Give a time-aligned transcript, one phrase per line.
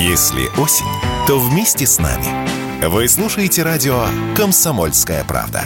[0.00, 0.86] Если осень,
[1.26, 2.86] то вместе с нами.
[2.86, 4.04] Вы слушаете радио
[4.36, 5.64] «Комсомольская правда».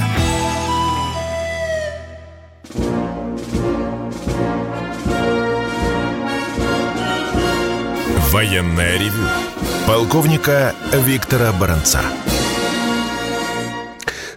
[8.31, 9.29] Военное ревю
[9.87, 12.01] полковника Виктора Баранца.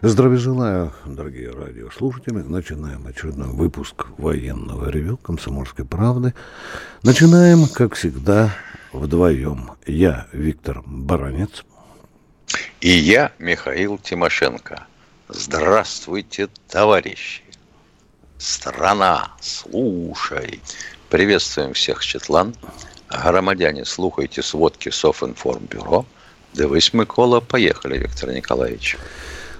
[0.01, 2.39] Здравия желаю, дорогие радиослушатели.
[2.39, 6.33] Начинаем очередной выпуск военного ревю «Комсомольской правды».
[7.01, 8.53] Начинаем, как всегда,
[8.95, 9.71] вдвоем.
[9.85, 11.63] Я Виктор Баранец.
[12.81, 14.87] И я Михаил Тимошенко.
[15.29, 17.41] Здравствуйте, товарищи.
[18.37, 20.61] Страна, слушай.
[21.09, 22.55] Приветствуем всех, Четлан.
[23.09, 26.05] Громадяне, слухайте сводки Софинформбюро.
[26.53, 27.39] Дивись, Микола.
[27.39, 28.97] Поехали, Виктор Николаевич.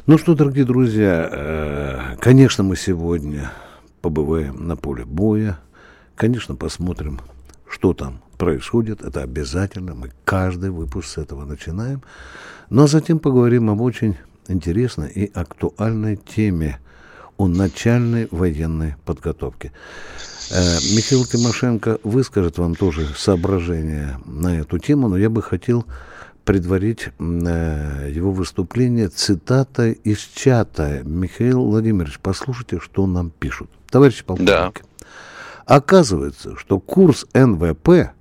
[0.06, 3.52] Ну что, дорогие друзья, э, конечно, мы сегодня
[4.02, 5.60] побываем на поле боя.
[6.16, 7.20] Конечно, посмотрим,
[7.68, 9.02] что там происходит.
[9.02, 9.96] Это обязательно.
[9.96, 12.02] Мы каждый выпуск с этого начинаем.
[12.70, 16.80] Но ну, а затем поговорим об очень интересной и актуальной теме
[17.38, 19.72] о начальной военной подготовке.
[20.52, 25.86] Э, Михаил Тимошенко выскажет вам тоже соображения на эту тему, но я бы хотел
[26.46, 31.02] предварить э, его выступление цитатой из чата.
[31.04, 33.70] Михаил Владимирович, послушайте, что нам пишут.
[33.90, 34.72] Товарищ полковник, да.
[35.66, 38.12] оказывается, что курс НВП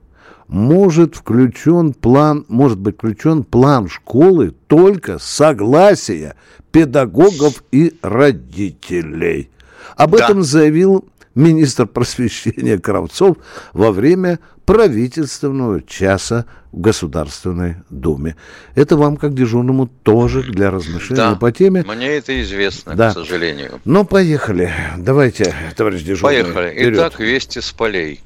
[0.49, 6.37] может включен план, может быть включен план школы только согласия
[6.73, 9.51] педагогов и родителей.
[9.97, 10.25] Об да.
[10.25, 13.37] этом заявил министр просвещения Кравцов
[13.73, 18.37] во время правительственного часа в Государственной Думе.
[18.75, 21.85] Это вам, как дежурному, тоже для размышления да, по теме.
[21.87, 23.11] Мне это известно, да.
[23.11, 23.81] к сожалению.
[23.85, 24.73] Ну, поехали.
[24.97, 26.43] Давайте, товарищ дежурный.
[26.43, 26.71] Поехали.
[26.71, 26.95] Вперед.
[26.95, 28.21] Итак, вести с полей.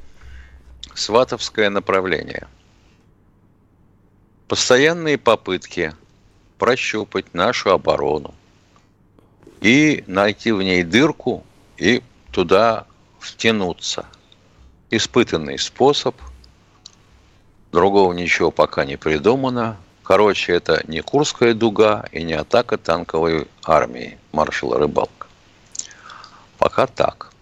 [0.94, 2.48] Сватовское направление.
[4.48, 5.94] Постоянные попытки
[6.58, 8.34] прощупать нашу оборону
[9.60, 11.44] и найти в ней дырку
[11.76, 12.86] и туда
[13.18, 14.06] втянуться.
[14.90, 16.16] Испытанный способ,
[17.72, 19.76] другого ничего пока не придумано.
[20.02, 25.26] Короче, это не Курская дуга и не атака танковой армии маршала Рыбалка.
[26.56, 27.32] Пока так.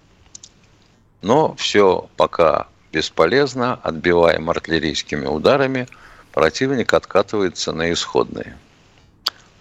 [1.23, 3.75] Но все пока бесполезно.
[3.83, 5.89] Отбиваем артиллерийскими ударами.
[6.33, 8.57] Противник откатывается на исходные.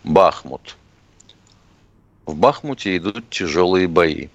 [0.03, 0.75] Бахмут.
[2.25, 4.29] В Бахмуте идут тяжелые бои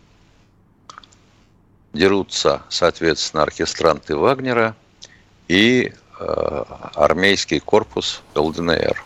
[1.92, 4.76] дерутся, соответственно, оркестранты Вагнера
[5.48, 6.64] и э,
[6.94, 9.04] армейский корпус ЛДНР.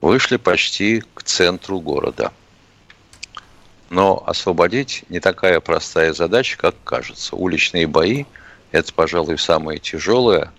[0.00, 2.32] Вышли почти к центру города.
[3.90, 7.36] Но освободить не такая простая задача, как кажется.
[7.36, 8.24] Уличные бои–
[8.72, 10.52] это, пожалуй, самое тяжелое,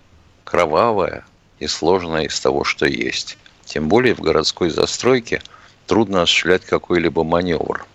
[0.44, 1.24] кровавое
[1.60, 3.38] и сложное из того, что есть.
[3.64, 5.42] Тем более в городской застройке
[5.86, 7.86] трудно осуществлять какой-либо маневр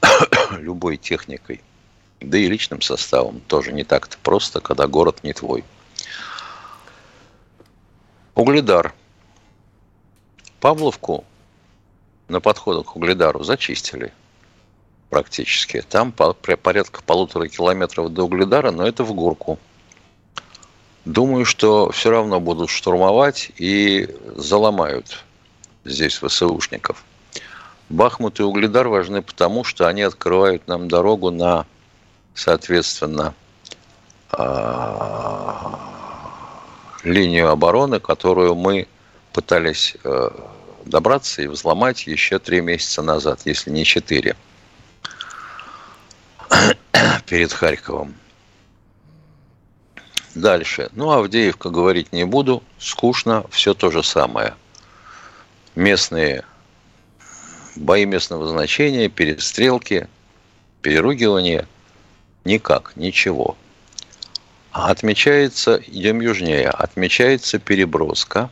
[0.58, 1.60] –любой техникой,
[2.20, 5.64] да и личным составом тоже не так-то просто, когда город не твой.
[8.36, 8.94] Угледар.
[10.60, 11.24] Павловку
[12.34, 14.12] на подходах к Угледару зачистили
[15.08, 15.82] практически.
[15.88, 19.58] Там порядка полутора километров до Угледара, но это в горку.
[21.06, 25.24] Думаю, что все равно будут штурмовать и заломают
[25.84, 27.04] здесь ВСУшников–
[27.88, 31.66] Бахмут и Угледар важны потому, что они открывают нам дорогу на,
[32.34, 33.34] соответственно,
[34.32, 35.78] а,
[37.02, 38.88] линию обороны, которую мы
[39.32, 40.30] пытались э,
[40.84, 44.36] добраться и взломать еще три месяца назад, если не четыре,
[47.26, 48.14] перед Харьковом.
[50.34, 50.90] Дальше.
[50.92, 52.62] Ну, Авдеевка говорить не буду.
[52.78, 53.44] Скучно.
[53.50, 54.54] Все то же самое.
[55.76, 56.44] Местные
[57.76, 60.08] бои местного значения, перестрелки,
[60.82, 61.68] переругивания.
[62.44, 63.56] Никак, ничего.
[64.72, 68.50] Отмечается, идем южнее, отмечается переброска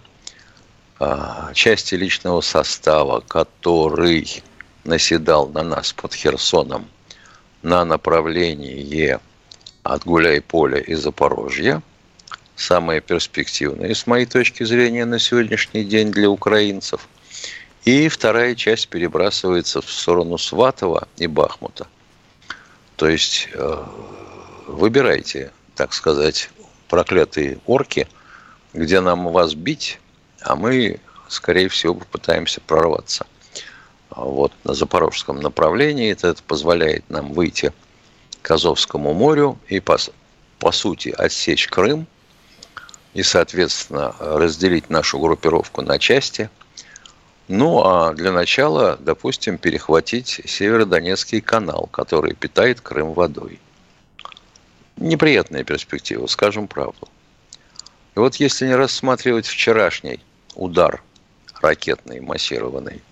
[1.55, 4.43] части личного состава, который
[4.85, 6.87] наседал на нас под Херсоном
[7.63, 9.19] на направлении
[9.83, 11.83] от Гуляй-Поля и Запорожья.
[12.57, 17.09] Самое перспективное, с моей точки зрения, на сегодняшний день для украинцев–
[17.85, 21.89] и вторая часть перебрасывается в сторону Сватова и Бахмута.
[22.97, 23.85] То есть э,
[24.69, 26.51] выбирайте, так сказать,
[26.89, 28.07] проклятые орки,
[28.73, 29.99] где нам вас бить,
[30.45, 30.99] а мы,
[31.29, 33.27] скорее всего, попытаемся прорваться.
[34.11, 37.73] Вот на запорожском направлении это позволяет нам выйти
[38.43, 39.97] к Азовскому морю и, по,
[40.59, 42.07] по сути, отсечь Крым,
[43.15, 46.51] и, соответственно, разделить нашу группировку на части.
[47.49, 53.61] Ну, а для начала, допустим, перехватить Северодонецкий канал, который питает Крым водой.
[54.97, 57.09] Неприятная перспектива, скажем правду.
[58.15, 60.21] И вот если не рассматривать вчерашний
[60.55, 61.03] удар
[61.61, 63.03] ракетный, массированный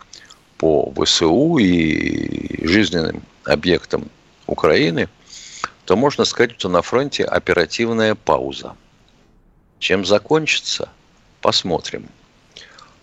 [0.59, 4.11] по ВСУ и жизненным объектам
[4.47, 5.09] Украины,
[5.85, 8.77] то можно сказать, что на фронте оперативная пауза.
[9.79, 10.91] Чем закончится,
[11.41, 12.09] посмотрим.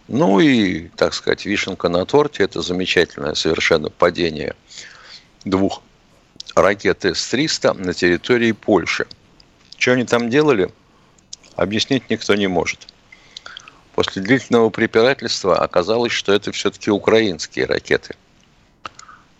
[0.07, 4.55] Ну и, так сказать, вишенка на торте– это замечательное совершенно падение
[5.43, 5.81] двух
[6.55, 9.07] ракет С-300 на территории Польши.
[9.77, 10.71] Что они там делали,
[11.55, 12.87] объяснить никто не может.
[13.97, 18.15] После длительного препирательства оказалось, что это все-таки украинские ракеты.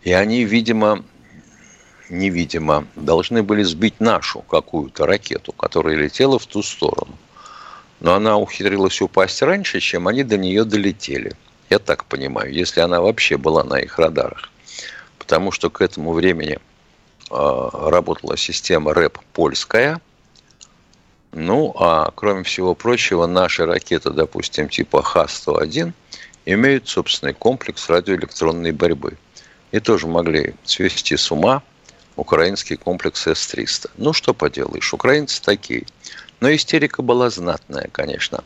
[0.02, 1.06] И они, видимо,
[2.10, 7.16] невидимо, должны были сбить нашу какую-то ракету, которая летела в ту сторону
[8.00, 11.34] но она ухитрилась упасть раньше, чем они до нее долетели.
[11.70, 14.50] Я так понимаю, если она вообще была на их радарах.
[15.18, 16.60] Потому что к этому времени
[17.32, 20.00] э, работала система РЭП польская.
[21.32, 25.94] Ну, а кроме всего прочего, наши ракеты, допустим, типа Х-101,
[26.46, 29.18] имеют собственный комплекс радиоэлектронной борьбы.
[29.72, 31.62] И тоже могли свести с ума
[32.16, 33.92] украинский комплекс С-300.
[33.98, 35.86] Ну, что поделаешь, украинцы такие–
[36.40, 38.44] но истерика была знатная, конечно.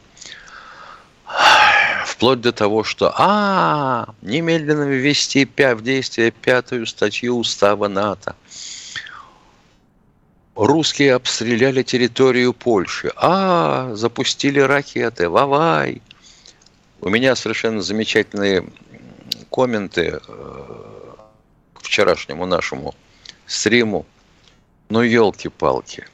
[2.05, 8.35] Вплоть до того, что а, немедленно ввести в действие пятую статью устава НАТО.
[10.61, 13.11] Русские обстреляли территорию Польши.
[13.15, 15.27] А, запустили ракеты.
[15.27, 16.03] Вавай.
[16.99, 18.69] У меня совершенно замечательные
[19.51, 20.59] комменты э,
[21.73, 22.93] к вчерашнему нашему
[23.47, 24.05] стриму.
[24.89, 26.05] Ну, елки-палки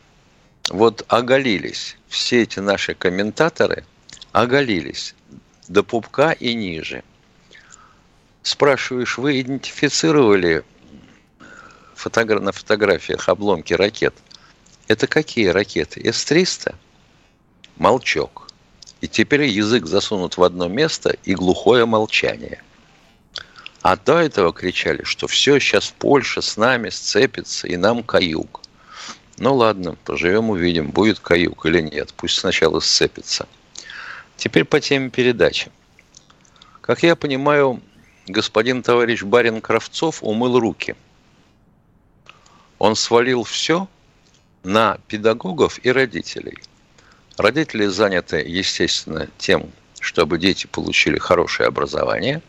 [0.69, 3.83] вот оголились, все эти наши комментаторы
[4.31, 5.13] оголились
[5.67, 7.03] до пупка и ниже.
[8.43, 10.63] Спрашиваешь, вы идентифицировали
[11.97, 14.15] фотогра- на фотографиях обломки ракет?
[14.87, 16.01] Это какие ракеты?
[16.01, 16.75] С-300?
[17.75, 18.47] Молчок.
[19.01, 22.63] И теперь язык засунут в одно место и глухое молчание.
[23.81, 28.61] А до этого кричали, что все, сейчас Польша с нами сцепится и нам каюк.
[29.37, 32.13] Ну ладно, поживем, увидим, будет каюк или нет.
[32.15, 33.47] Пусть сначала сцепится.
[34.37, 35.69] Теперь по теме передачи.
[36.81, 37.81] Как я понимаю,
[38.27, 40.95] господин товарищ барин Кравцов умыл руки.
[42.79, 43.87] Он свалил все
[44.63, 46.57] на педагогов и родителей.
[47.37, 52.41] Родители заняты, естественно, тем, чтобы дети получили хорошее образование.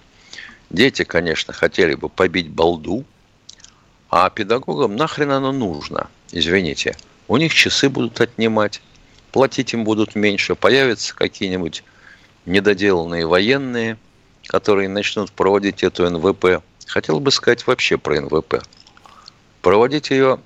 [0.71, 3.05] Дети, конечно, хотели бы побить балду,
[4.11, 6.97] а педагогам нахрен оно нужно– извините,
[7.27, 8.81] у них часы будут отнимать,
[9.33, 11.85] платить им будут меньше, появятся какие-нибудь
[12.47, 13.99] недоделанные военные,
[14.47, 16.63] которые начнут проводить эту НВП.
[16.87, 18.63] Хотел бы сказать вообще про НВП.
[19.61, 20.41] Проводить ее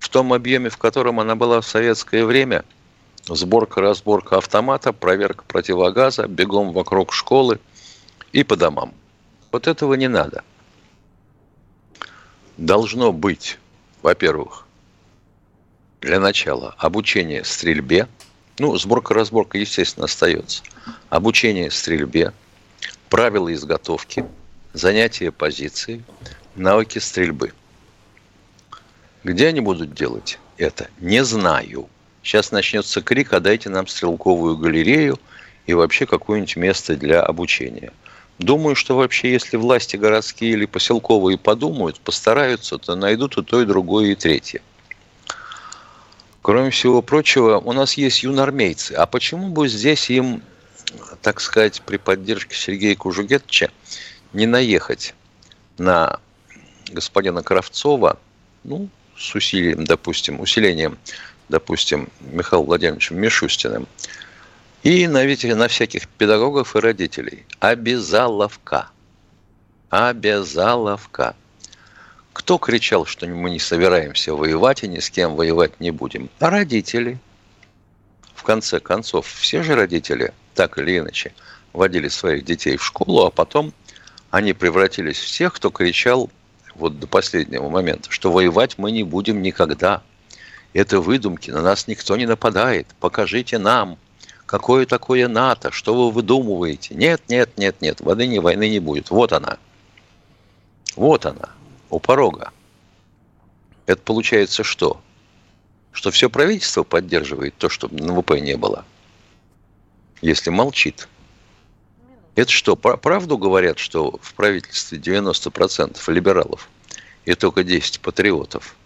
[0.00, 2.64] в том объеме, в котором она была в советское время,
[3.28, 7.60] сборка, разборка автомата, проверка противогаза, бегом вокруг школы
[8.32, 8.94] и по домам.
[9.52, 10.42] Вот этого не надо.
[12.56, 13.58] Должно быть,
[14.02, 14.66] во-первых,
[16.00, 18.08] для начала обучение стрельбе.
[18.58, 20.62] Ну, сборка-разборка, естественно, остается.
[21.10, 22.32] Обучение стрельбе,
[23.10, 24.24] правила изготовки,
[24.72, 26.02] занятия позиции,
[26.54, 27.52] навыки стрельбы.
[29.22, 30.88] Где они будут делать это?
[30.98, 31.88] Не знаю.
[32.22, 35.18] Сейчас начнется крик, а дайте нам стрелковую галерею
[35.66, 37.92] и вообще какое-нибудь место для обучения.
[38.38, 43.66] Думаю, что вообще, если власти городские или поселковые подумают, постараются, то найдут и то, и
[43.66, 44.62] другое, и третье.
[46.40, 48.92] Кроме всего прочего, у нас есть юнормейцы.
[48.92, 50.42] А почему бы здесь им,
[51.20, 53.70] так сказать, при поддержке Сергея Кужугетовича
[54.32, 55.14] не наехать
[55.76, 56.18] на
[56.90, 58.18] господина Кравцова,
[58.64, 58.88] ну,
[59.20, 60.98] с усилием, допустим, усилением,
[61.48, 63.86] допустим, Михаилом Владимировичем Мишустиным,
[64.82, 67.44] и на, на всяких педагогов и родителей.
[67.58, 68.88] Обязаловка.
[69.90, 71.36] Обязаловка.
[72.32, 76.30] Кто кричал, что мы не собираемся воевать и ни с кем воевать не будем?
[76.38, 77.18] А родители.
[78.34, 81.34] В конце концов, все же родители, так или иначе,
[81.74, 83.74] водили своих детей в школу, а потом
[84.30, 86.30] они превратились в тех, кто кричал
[86.80, 90.02] вот до последнего момента, что воевать мы не будем никогда.
[90.72, 92.86] Это выдумки, на нас никто не нападает.
[93.00, 93.98] Покажите нам,
[94.46, 96.94] какое такое НАТО, что вы выдумываете.
[96.94, 99.10] Нет, нет, нет, нет, воды не войны не будет.
[99.10, 99.58] Вот она.
[100.96, 101.50] Вот она
[101.90, 102.52] у порога.
[103.86, 105.00] Это получается что?
[105.92, 108.84] Что все правительство поддерживает то, чтобы НВП не было.
[110.22, 111.08] если молчит?
[112.40, 116.70] Это что, правду говорят, что в правительстве 90% либералов
[117.26, 118.76] и только 10 патриотов,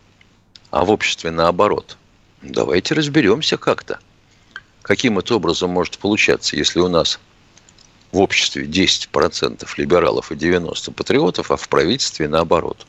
[0.72, 1.96] а в обществе наоборот?
[2.42, 4.00] Давайте разберемся как-то.
[4.82, 7.20] Каким это образом может получаться, если у нас
[8.10, 12.88] в обществе 10% либералов и 90 патриотов, а в правительстве наоборот?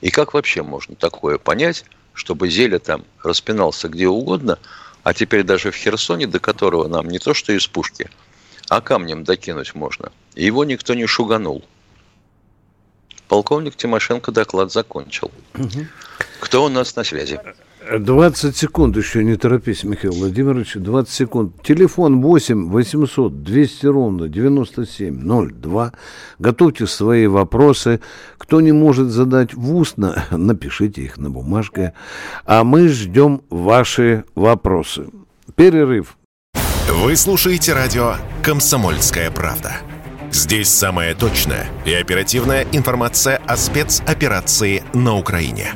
[0.00, 1.84] И как вообще можно такое понять,
[2.14, 4.58] чтобы Зеля там распинался где угодно,
[5.02, 8.08] а теперь даже в Херсоне, до которого нам не то что из пушки,
[8.72, 10.10] а камнем докинуть можно.
[10.34, 11.62] И его никто не шуганул.
[13.28, 15.30] Полковник Тимошенко доклад закончил.
[15.54, 15.86] Угу.
[16.40, 17.38] Кто у нас на связи?
[17.98, 21.62] 20 секунд еще, не торопись, Михаил Владимирович, 20 секунд.
[21.62, 25.92] Телефон 8 800 200 ровно 9702.
[26.38, 28.00] Готовьте свои вопросы.
[28.38, 31.92] Кто не может задать в устно, напишите их на бумажке.
[32.46, 35.10] А мы ждем ваши вопросы.
[35.56, 36.16] Перерыв.
[36.94, 39.76] Вы слушаете радио «Комсомольская правда».
[40.30, 45.72] Здесь самая точная и оперативная информация о спецоперации на Украине.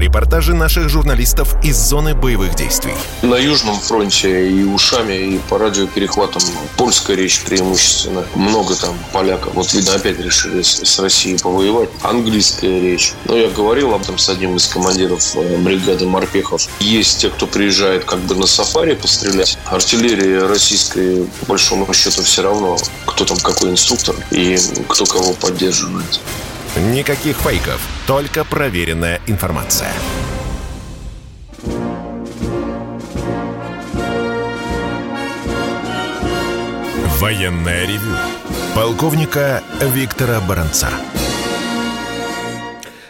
[0.00, 2.94] Репортажи наших журналистов из зоны боевых действий.
[3.20, 6.40] На Южном фронте и ушами, и по радиоперехватам
[6.78, 8.24] польская речь преимущественно.
[8.34, 9.52] Много там поляков.
[9.52, 11.90] Вот, видно, опять решили с Россией повоевать.
[12.00, 13.12] Английская речь.
[13.26, 16.66] Но я говорил об этом с одним из командиров э, бригады морпехов.
[16.80, 19.58] Есть те, кто приезжает как бы на сафари пострелять.
[19.66, 24.56] Артиллерия российская, по большому счету, все равно, кто там какой инструктор и
[24.88, 26.20] кто кого поддерживает.
[26.76, 29.90] Никаких фейков, только проверенная информация.
[37.18, 38.14] Военная ревю.
[38.76, 40.88] Полковника Виктора Баранца.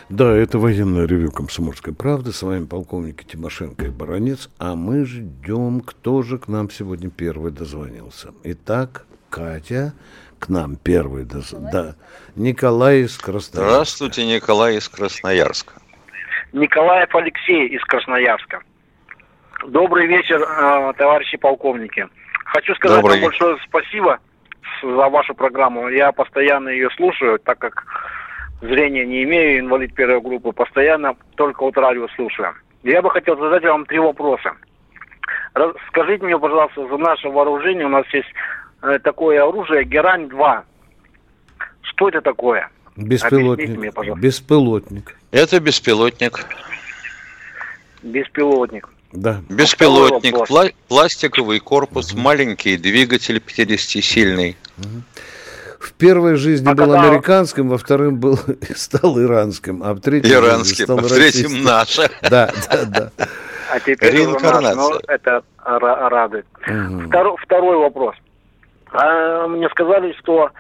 [0.09, 2.33] Да, это военное ревю «Комсомольской правды».
[2.33, 4.49] С вами полковники Тимошенко и Баранец.
[4.59, 8.31] А мы ждем, кто же к нам сегодня первый дозвонился.
[8.43, 9.93] Итак, Катя,
[10.41, 11.25] к нам первый.
[11.25, 11.41] Да,
[11.73, 11.95] да.
[12.35, 13.71] Николай из Красноярска.
[13.71, 15.75] Здравствуйте, Николай из Красноярска.
[16.53, 18.61] Николаев Алексей из Красноярска.
[19.69, 22.09] Добрый вечер, э, товарищи полковники.
[22.47, 23.21] Хочу сказать Добрый.
[23.21, 24.19] вам большое спасибо
[24.83, 25.89] за вашу программу.
[25.89, 27.85] Я постоянно ее слушаю, так как
[28.63, 32.55] зрения не имею, инвалид первой группы, постоянно только вот радио слушаю.
[32.83, 34.55] Я бы хотел задать вам три вопроса.
[35.89, 38.33] Скажите мне, пожалуйста, за наше вооружение у нас есть
[39.03, 40.63] такое оружие Герань-2.
[41.83, 42.71] Что это такое?
[42.97, 43.79] Беспилотник.
[43.79, 45.17] Мне, беспилотник.
[45.31, 46.47] Это беспилотник.
[48.03, 48.89] Беспилотник.
[49.13, 49.41] Да.
[49.49, 52.21] Беспилотник, пла- пластиковый корпус, угу.
[52.21, 54.57] маленький двигатель 50-сильный.
[54.79, 55.03] Угу.
[55.81, 57.03] В первой жизни а был когда...
[57.03, 58.39] американским, во втором был
[58.77, 62.11] стал иранским, а в третьем иранским, стал а в третьем наше.
[62.31, 63.11] Да, да, да.
[63.73, 64.75] А теперь Реинкарнация.
[64.75, 66.47] Наш, ну, это радует.
[66.67, 67.09] Угу.
[67.09, 68.15] Второй, второй вопрос.
[68.93, 70.51] Мне сказали, что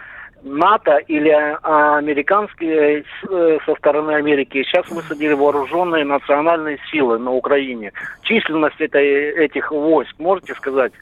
[0.42, 7.92] НАТО или а, американские э, со стороны Америки сейчас высадили вооруженные национальные силы на Украине.
[8.22, 10.92] Численность этой, этих войск, можете сказать,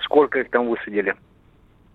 [0.00, 1.14] сколько их там высадили?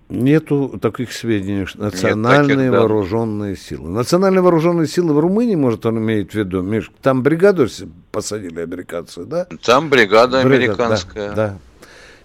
[0.09, 2.79] Нету таких сведений, что национальные таких, да.
[2.79, 3.89] вооруженные силы.
[3.89, 7.67] Национальные вооруженные силы в Румынии, может, он имеет в виду, Миш, там бригаду
[8.11, 9.47] посадили американцы, да?
[9.65, 11.29] Там бригада, бригада американская.
[11.29, 11.57] Да, да.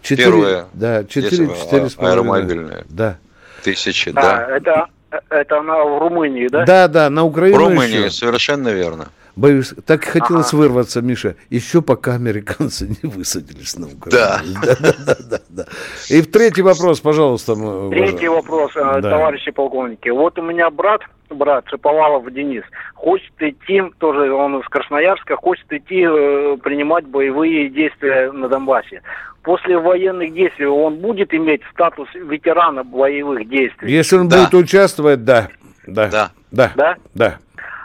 [0.03, 0.67] Первое.
[0.73, 2.85] Да, четыре, четыре с Аэромобильные.
[2.89, 3.17] Да.
[3.63, 4.57] Тысячи, а, да.
[4.57, 4.87] Это,
[5.31, 6.65] это она в Румынии, да?
[6.65, 7.57] Да, да, на Украине.
[7.57, 8.11] В Румынии, еще.
[8.11, 9.09] совершенно верно.
[9.35, 10.57] Боюсь, так хотелось ага.
[10.57, 14.13] вырваться, Миша, еще пока американцы не высадились на Украине.
[14.13, 14.41] Да.
[14.63, 15.65] да, да, да, да.
[16.11, 17.55] И третий вопрос, пожалуйста.
[17.91, 19.11] Третий вопрос, э, да.
[19.11, 20.09] товарищи полковники.
[20.11, 22.63] Вот у меня брат, брат Шиповалов Денис,
[22.95, 29.03] хочет идти, тоже он из Красноярска, хочет идти э, принимать боевые действия на Донбассе
[29.43, 33.93] после военных действий он будет иметь статус ветерана боевых действий?
[33.93, 34.39] Если он да.
[34.39, 35.49] будет участвовать, да.
[35.87, 36.09] Да.
[36.09, 36.31] Да.
[36.51, 36.73] Да.
[36.77, 36.97] Да.
[37.15, 37.39] да.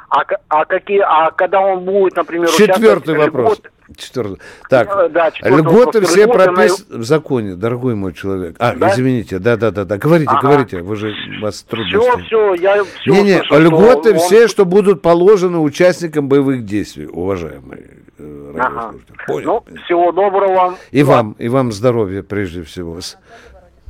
[0.10, 3.60] А, а какие, а когда он будет, например, Четвертый вопрос.
[3.60, 4.40] Льготы, Четвертый.
[4.70, 6.98] Так, да, льготы все прописаны на...
[7.00, 8.56] в законе, дорогой мой человек.
[8.60, 8.94] А, да?
[8.94, 10.48] извините, да-да-да, говорите, ага.
[10.48, 11.88] говорите, вы же, вас трудно.
[11.88, 14.20] Все, все, я все Не, не, слышу, льготы он...
[14.20, 17.98] все, что будут положены участникам боевых действий, уважаемые.
[18.18, 18.94] Э, ага.
[19.26, 19.64] Понял?
[19.68, 20.76] Ну, всего доброго вам.
[20.92, 23.00] И вам, и вам здоровья прежде всего.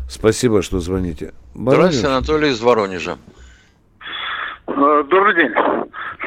[0.09, 1.33] Спасибо, что звоните.
[1.55, 3.17] Здравствуйте, Анатолий из Воронежа.
[4.67, 5.53] Э, добрый день.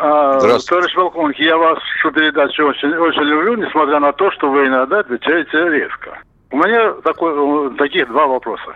[0.03, 1.79] А, товарищ полковник, я вас
[2.11, 6.19] вашу передачу очень, очень люблю, несмотря на то, что вы иногда отвечаете резко.
[6.51, 8.75] У меня такой, таких два вопроса.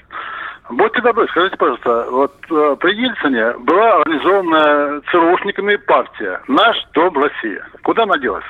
[0.71, 7.67] Будьте добры, скажите, пожалуйста, вот э, при Ельцине была организована ЦРУшниками партия «Наш дом Россия».
[7.83, 8.45] Куда она делась?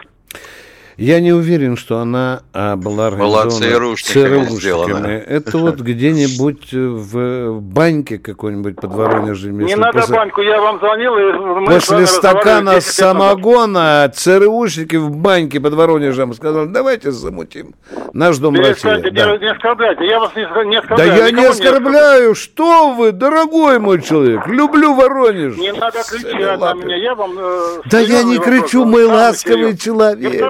[0.96, 5.18] Я не уверен, что она а, была была ЦРУшниками.
[5.18, 9.58] Это вот где-нибудь в баньке какой-нибудь под Воронежем.
[9.58, 10.16] Не надо после...
[10.16, 11.16] баньку, я вам звонил.
[11.16, 17.74] И после стакана самогона ЦРУшники в баньке под Воронежем сказали, давайте замутим
[18.12, 19.10] наш дом России.
[19.10, 19.36] Да.
[19.36, 21.10] Не оскорбляйте, я вас не, не оскорбляю.
[21.10, 25.56] Да я не оскорбляю, не что вы, дорогой мой человек, люблю Воронеж.
[25.56, 27.32] Не надо кричать на меня, я вам...
[27.36, 30.44] Э, да я не кричу, мой ласковый человек.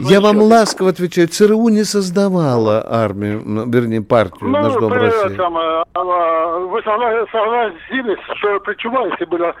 [0.00, 5.36] Я вам ласково отвечаю, ЦРУ не создавала армию, вернее, партию ну, «Наш дом России».
[5.36, 9.54] Там, а, а, вы согласились, что при Чубайсе было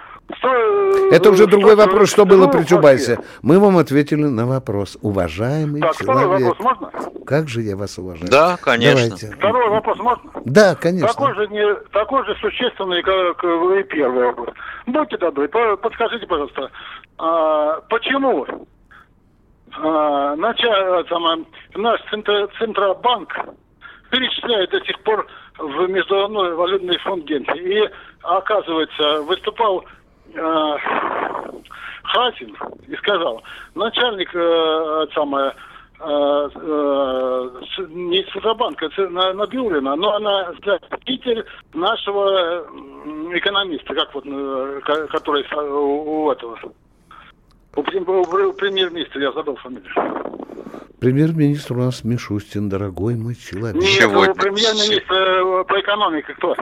[1.10, 3.18] это уже другой вопрос, что было при Чубайсе.
[3.42, 4.96] Мы вам ответили на вопрос.
[5.02, 6.26] Уважаемый так, человек.
[6.26, 6.90] Второй вопрос можно?
[7.26, 8.30] Как же я вас уважаю?
[8.30, 9.06] Да, конечно.
[9.06, 9.36] Давайте.
[9.36, 10.30] Второй вопрос можно?
[10.44, 11.08] Да, конечно.
[11.08, 14.48] Такой же, не, такой же существенный, как и первый вопрос.
[14.86, 16.70] Будьте добры, подскажите, пожалуйста,
[17.18, 18.46] а, почему
[19.76, 23.32] а, начало, там, наш центр, Центробанк
[24.10, 25.26] перечисляет до сих пор
[25.58, 27.58] в Международный валютный фонд Генти.
[27.58, 27.90] И,
[28.22, 29.84] оказывается, выступал
[30.34, 30.76] э,
[32.02, 32.56] Хасин
[32.88, 33.42] и сказал,
[33.74, 35.54] начальник э, самое,
[36.00, 37.50] э, э,
[37.88, 42.66] не Центробанка, на, Набиулина, но она заместитель нашего
[43.32, 46.58] экономиста, как вот, э, который у, у этого,
[47.76, 49.92] у, у премьер-министра, я забыл фамилию.
[51.00, 53.82] Премьер-министр у нас Мишустин, дорогой мой человек.
[53.82, 56.54] Нет, премьер-министр э, по экономике кто?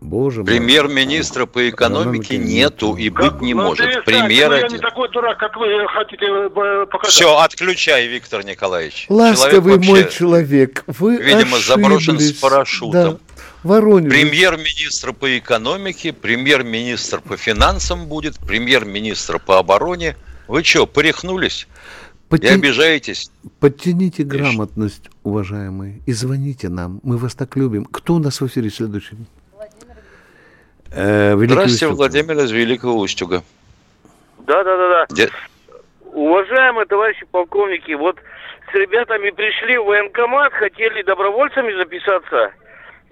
[0.00, 0.46] Боже мой.
[0.46, 4.04] Премьер-министра по экономике нету и быть не ну, может.
[4.04, 7.12] Премьер ну, я не такой дурак, как вы хотите э, показать.
[7.12, 9.06] Все, отключай, Виктор Николаевич.
[9.08, 11.66] Ласковый человек мой человек, вы Видимо, ошиблись.
[11.66, 12.92] заброшен с парашютом.
[12.92, 13.18] Да.
[13.64, 14.12] Воронеж.
[14.12, 20.16] Премьер-министр по экономике, премьер-министр по финансам будет, премьер-министр по обороне.
[20.46, 21.66] Вы что, порехнулись?
[22.28, 22.48] Подтя...
[22.48, 23.30] И обижаетесь?
[23.60, 27.00] Подтяните грамотность, уважаемые, и звоните нам.
[27.02, 27.86] Мы вас так любим.
[27.86, 29.16] Кто у нас в эфире следующий?
[30.92, 31.96] Э, Здравствуйте, Устюг.
[31.96, 33.42] Владимир из Великого Устюга.
[34.46, 35.06] Да, да, да, да.
[35.08, 35.30] Где...
[36.12, 38.18] Уважаемые товарищи полковники, вот
[38.70, 42.52] с ребятами пришли в военкомат, хотели добровольцами записаться.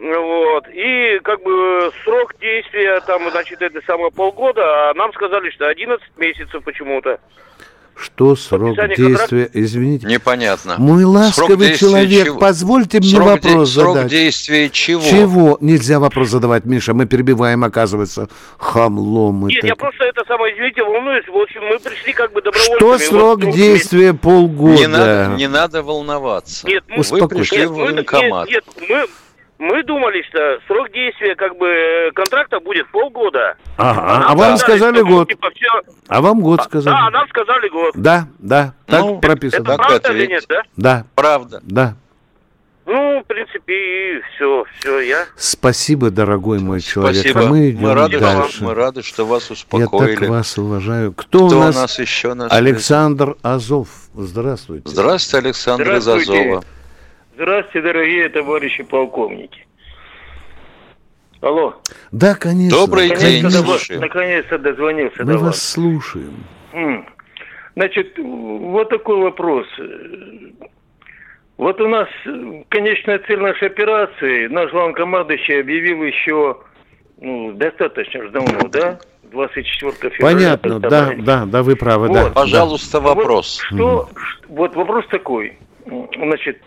[0.02, 0.68] Вот.
[0.68, 6.04] И как бы срок действия там, значит, это самое полгода, а нам сказали, что 11
[6.16, 7.20] месяцев почему-то.
[7.94, 9.48] Что срок действия?
[9.52, 10.08] Извините.
[10.08, 10.74] Непонятно.
[10.78, 12.38] Мой ласковый человек, чего?
[12.40, 13.74] позвольте мне срок вопрос де...
[13.74, 13.94] задать.
[13.94, 15.02] Срок действия чего?
[15.02, 15.58] Чего?
[15.60, 16.94] Нельзя вопрос задавать, Миша.
[16.94, 19.46] Мы перебиваем, оказывается, хамлом.
[19.46, 19.70] Нет, так...
[19.70, 21.28] я просто это самое, извините, волнуюсь.
[21.28, 22.76] В общем, мы пришли как бы добровольцами.
[22.76, 24.74] Что срок вот, действия полгода?
[24.74, 26.66] Не надо, не надо волноваться.
[26.66, 28.48] Нет, мы, вы пришли нет, в военкомат.
[28.48, 29.06] Нет, нет, мы,
[29.62, 33.54] мы думали, что срок действия как бы э, контракта будет полгода.
[33.76, 35.28] Ага, а, а вам сказали что, год.
[35.28, 35.68] Типа, все...
[36.08, 36.92] А вам год а, сказали.
[36.92, 37.94] Да, нам сказали год.
[37.94, 39.62] Да, да, так ну, прописано.
[39.62, 40.62] Это правда или нет, да?
[40.76, 41.06] Да.
[41.14, 41.60] Правда.
[41.62, 41.94] Да.
[42.86, 45.26] Ну, в принципе, и все, все, я.
[45.36, 47.20] Спасибо, дорогой мой человек.
[47.20, 47.42] Спасибо.
[47.42, 48.64] А мы идем мы рады, дальше.
[48.64, 50.10] мы рады, что вас успокоили.
[50.10, 51.12] Я так вас уважаю.
[51.12, 51.76] Кто, Кто у нас?
[51.76, 52.34] У нас еще?
[52.34, 53.88] Наш Александр Азов.
[54.14, 54.88] Здравствуйте.
[54.88, 56.32] Здравствуйте, Александр Здравствуйте.
[56.32, 56.64] из Азова.
[57.34, 59.66] Здравствуйте, дорогие товарищи полковники.
[61.40, 61.74] Алло.
[62.12, 62.78] Да, конечно.
[62.78, 63.42] Добрый день.
[63.42, 65.42] Наконец-то, наконец-то дозвонился Мы до вас.
[65.42, 66.44] вас слушаем.
[67.74, 69.66] Значит, вот такой вопрос.
[71.56, 72.08] Вот у нас
[72.68, 76.58] конечная цель нашей операции, наш главнокомандующий объявил еще
[77.20, 78.98] ну, достаточно давно, да?
[79.30, 80.58] 24 февраля.
[80.58, 82.14] Понятно, да, да, да, вы правы, вот.
[82.14, 82.30] да.
[82.30, 83.62] Пожалуйста, вопрос.
[83.70, 84.08] Вот, что,
[84.48, 85.58] вот вопрос такой.
[85.86, 86.60] Значит,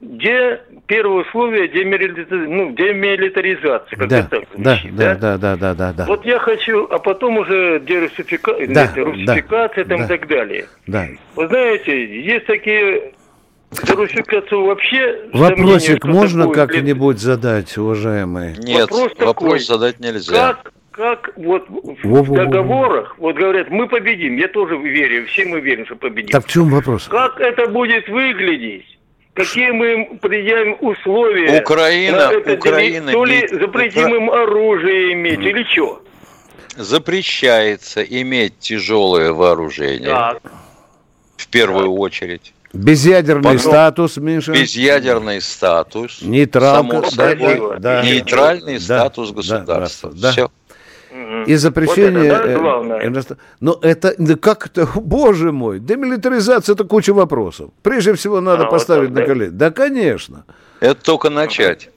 [0.00, 5.92] где первое условие демилитаризации, ну, демилитаризации, как да, так звучит, да, да, да, да, да,
[5.92, 6.06] да.
[6.06, 10.66] Вот я хочу, а потом уже дерусификация, да, русификация да, там да, и так далее.
[10.86, 11.06] Да.
[11.36, 13.12] Вы знаете, есть такие
[13.70, 15.28] Русификацию вообще...
[15.32, 18.56] Вопросик можно как-нибудь задать, уважаемые?
[18.58, 20.32] Нет, вопрос, вопрос задать нельзя.
[20.32, 25.86] Как, как вот в договорах, вот говорят, мы победим, я тоже верю, все мы верим,
[25.86, 26.30] что победим.
[26.30, 27.06] Так в чем вопрос?
[27.06, 28.86] Как это будет выглядеть?
[29.34, 31.60] Какие мы предъявим условия?
[31.60, 33.12] Украина, Украина.
[33.12, 34.16] То ли запретим Укра...
[34.16, 36.02] им оружие иметь, или что?
[36.76, 40.10] Запрещается иметь тяжелое вооружение.
[40.10, 40.40] Так.
[41.36, 41.98] В первую так.
[41.98, 42.52] очередь.
[42.72, 44.52] Безъядерный Потом, статус, Миша.
[44.52, 46.22] Безъядерный статус.
[46.22, 47.02] Нейтралка.
[47.16, 50.10] Да, да, да, нейтральный да, статус государства.
[50.10, 50.50] Да, да, Все.
[51.46, 52.32] И запрещение...
[52.32, 57.70] Вот это, да, э, но это, да как это, боже мой, демилитаризация это куча вопросов.
[57.82, 59.50] Прежде всего надо а, поставить вот так, на колени.
[59.50, 59.68] Да?
[59.68, 60.44] да, конечно.
[60.80, 61.90] Это только начать.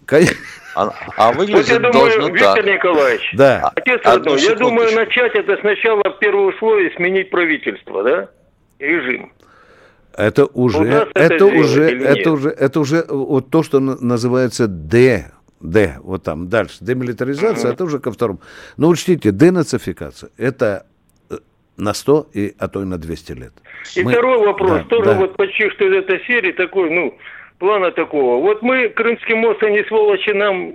[0.75, 2.65] А, а выглядит вот я думаю, должно Виктор так.
[2.65, 3.71] Николаевич, да.
[3.75, 8.29] отец родной, я думаю, начать это сначала первое условие сменить правительство, да,
[8.79, 9.31] режим.
[10.15, 15.31] Это уже, это, это уже, это уже, это уже вот то, что называется Д,
[15.63, 18.39] Д, вот там дальше, демилитаризация, это уже ко второму.
[18.75, 20.85] Но учтите, денацификация, это
[21.29, 21.37] э,
[21.77, 23.53] на 100 и, а то и на 200 лет.
[23.95, 24.11] И мы...
[24.11, 25.13] второй вопрос, да, тоже да.
[25.15, 27.17] вот почти что из этой серии такой, ну,
[27.59, 28.41] плана такого.
[28.41, 30.73] Вот мы, Крымский мост, они сволочи нам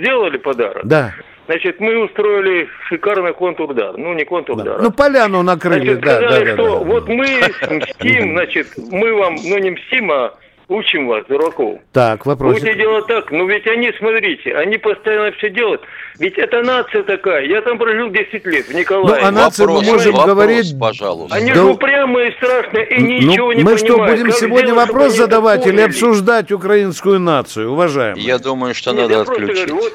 [0.00, 0.84] сделали подарок.
[0.84, 1.14] Да.
[1.46, 3.96] Значит, мы устроили шикарный контур-удар.
[3.96, 4.78] Ну, не контур-удар.
[4.78, 4.82] Да.
[4.82, 7.24] Ну, поляну накрыли, значит, да, сказали, да, что да, вот мы
[7.70, 10.34] мстим, значит, мы вам, ну, не мстим, а
[10.68, 11.80] учим вас, дураков.
[11.92, 12.54] Так, вопрос.
[12.54, 15.82] Будете делать так, ну ведь они, смотрите, они постоянно все делают.
[16.18, 17.46] Ведь это нация такая.
[17.46, 19.20] Я там прожил 10 лет в Николаеве.
[19.20, 20.78] Ну, о нации мы можем вопрос, говорить...
[20.78, 21.36] пожалуйста.
[21.36, 21.54] Они да...
[21.54, 23.82] же упрямые, страшные и ничего ну, не мы понимают.
[23.82, 28.24] Мы что, будем как сегодня сделать, вопрос задавать или обсуждать украинскую нацию, уважаемые?
[28.24, 29.66] Я думаю, что нет, надо отключить.
[29.68, 29.92] Говорю, вот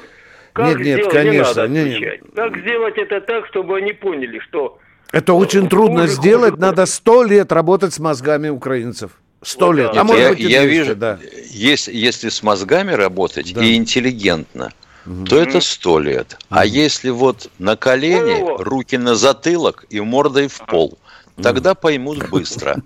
[0.53, 1.67] как нет, нет, сделать, конечно.
[1.67, 2.21] Не надо нет.
[2.35, 4.77] Как сделать это так, чтобы они поняли, что...
[5.11, 9.11] Это очень трудно хуже, сделать, хуже, надо сто лет работать с мозгами украинцев.
[9.41, 9.91] Сто вот, лет.
[9.93, 10.01] Да.
[10.01, 11.19] А может я, быть, я вижу, да.
[11.49, 13.63] если, если с мозгами работать да.
[13.63, 14.73] и интеллигентно,
[15.05, 15.25] угу.
[15.25, 16.37] то это сто лет.
[16.49, 16.59] Угу.
[16.59, 20.97] А если вот на колени, руки на затылок и мордой в пол,
[21.41, 22.81] тогда поймут быстро.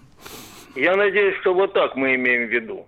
[0.76, 2.86] Я надеюсь, что вот так мы имеем в виду.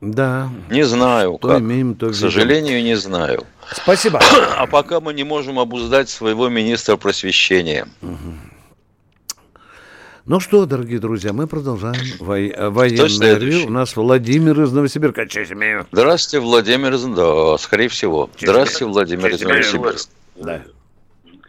[0.00, 0.50] Да.
[0.70, 1.38] Не знаю.
[1.40, 1.60] То как.
[1.60, 3.44] имеем, то К сожалению, не знаю.
[3.72, 4.20] Спасибо.
[4.56, 7.88] А пока мы не можем обуздать своего министра просвещения.
[8.02, 8.34] Угу.
[10.26, 13.66] Ну что, дорогие друзья, мы продолжаем во- военное ревю.
[13.66, 15.26] У нас Владимир из Новосибирска.
[15.28, 15.86] Честь имею.
[15.92, 17.04] Здравствуйте, Владимир из...
[17.04, 18.30] Да, скорее всего.
[18.34, 20.10] Честь Здравствуйте, Владимир честь из Новосибирска.
[20.36, 20.62] Да.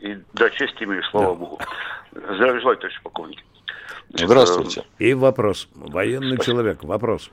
[0.01, 1.33] И, да, честь имею, слава да.
[1.39, 1.59] Богу.
[2.11, 3.39] Здравия желаю, товарищ полковник.
[4.13, 4.83] Здравствуйте.
[4.99, 5.69] И вопрос.
[5.73, 6.43] Военный Спасибо.
[6.45, 6.83] человек.
[6.83, 7.29] Вопрос.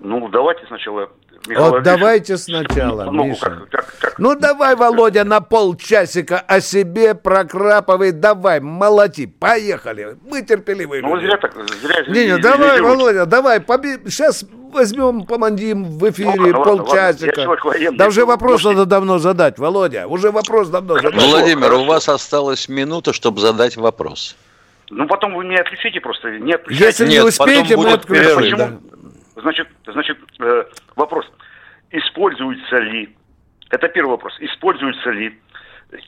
[0.00, 1.08] Ну, давайте сначала
[1.46, 3.40] Михаил вот давайте сначала, ну, Миша.
[3.40, 4.18] Как, как, как.
[4.18, 10.16] Ну давай, Володя, на полчасика о себе прокрапывай, давай, молоти, поехали.
[10.28, 12.04] Мы терпеливые Ну, зря так, зря.
[12.08, 13.98] Не, не, давай, Володя, давай, поби...
[14.06, 17.40] сейчас возьмем, помандим в эфире ну, полчасика.
[17.40, 18.68] Ладно, военный, да уже вопрос можете...
[18.70, 21.14] надо давно задать, Володя, уже вопрос давно задать.
[21.14, 24.36] Владимир, у вас осталась минута, чтобы задать вопрос.
[24.90, 26.38] Ну, потом вы меня отключите просто.
[26.38, 26.84] Не отключайте.
[26.84, 28.56] Если Нет, не успеете, мы отключим.
[28.56, 28.78] Да.
[29.46, 30.64] Значит, значит э,
[30.96, 31.24] вопрос.
[31.92, 33.16] Используются ли,
[33.70, 35.40] это первый вопрос, используются ли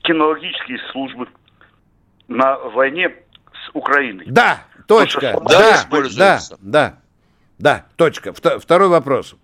[0.02, 1.28] кинологические службы
[2.26, 3.14] на войне
[3.52, 4.24] с Украиной?
[4.26, 5.30] Да, точка.
[5.30, 6.98] Что, да, да, да,
[7.60, 8.32] да, точка.
[8.32, 9.36] Второй вопрос.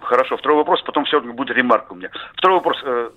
[0.00, 2.10] Хорошо, второй вопрос, потом все будет ремарка у меня.
[2.34, 2.76] Второй вопрос.
[2.84, 3.12] Э,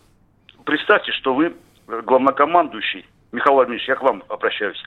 [0.64, 1.54] представьте, что вы
[1.88, 4.82] главнокомандующий, Михаил Владимирович, я к вам обращаюсь,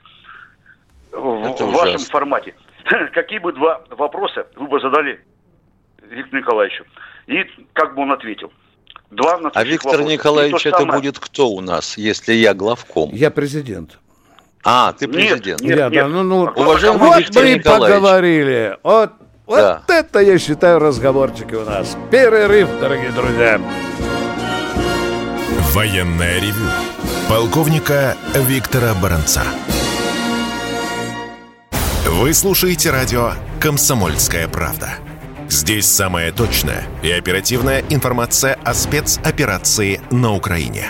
[1.11, 2.55] в, в вашем формате.
[3.13, 5.19] какие бы два вопроса вы бы задали
[6.01, 6.85] Виктору Николаевичу?
[7.27, 7.43] И
[7.73, 8.51] как бы он ответил?
[9.11, 10.11] Два а Виктор вопроса.
[10.11, 10.99] Николаевич это самое...
[10.99, 13.11] будет кто у нас, если я главком?
[13.13, 13.99] Я президент.
[14.63, 15.61] А, ты президент.
[15.61, 16.07] Нет, нет, я, нет.
[16.07, 17.95] Ну, ну, Уважаемый вот Виктор мы Николаевич.
[17.95, 18.77] поговорили.
[18.81, 19.11] Вот,
[19.45, 19.83] вот да.
[19.87, 21.97] это, я считаю, разговорчики у нас.
[22.09, 23.61] Перерыв, дорогие друзья.
[25.73, 26.65] Военная ревю.
[27.29, 29.43] Полковника Виктора Баранца.
[32.05, 34.95] Вы слушаете радио «Комсомольская правда».
[35.47, 40.89] Здесь самая точная и оперативная информация о спецоперации на Украине.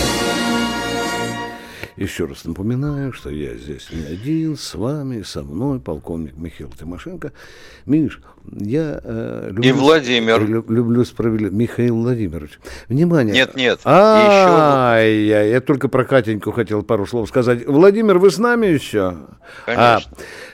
[2.01, 7.31] Еще раз напоминаю, что я здесь не один, с вами, со мной, полковник Михаил Тимошенко.
[7.85, 8.19] Миш,
[8.59, 9.69] я э, люблю...
[9.69, 10.43] И Владимир.
[10.43, 11.51] Люб, люблю справедливо.
[11.51, 12.59] Михаил Владимирович.
[12.87, 13.35] Внимание.
[13.35, 13.81] Нет, нет.
[13.85, 17.67] А, я, я только про Катеньку хотел пару слов сказать.
[17.67, 19.17] Владимир, вы с нами еще?
[19.67, 19.97] Конечно.
[19.97, 20.01] А,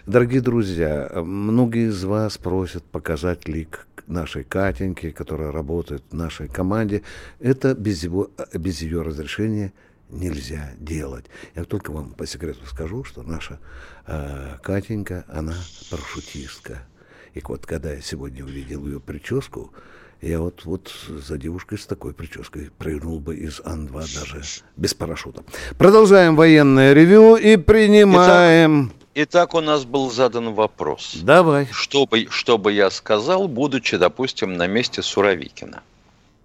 [0.05, 7.03] дорогие друзья, многие из вас просят показать лик нашей Катеньки, которая работает в нашей команде.
[7.39, 9.71] Это без, его, без ее разрешения
[10.09, 11.25] нельзя делать.
[11.55, 13.59] Я только вам по секрету скажу, что наша
[14.05, 15.55] э, Катенька, она
[15.89, 16.79] парашютистка.
[17.33, 19.71] И вот когда я сегодня увидел ее прическу,
[20.21, 24.41] я вот, вот за девушкой с такой прической прыгнул бы из Ан-2 даже
[24.75, 25.43] без парашюта.
[25.77, 28.87] Продолжаем военное ревю и принимаем...
[28.87, 31.17] Итак, итак, у нас был задан вопрос.
[31.21, 31.67] Давай.
[31.71, 35.83] Что бы, что бы я сказал, будучи, допустим, на месте Суровикина?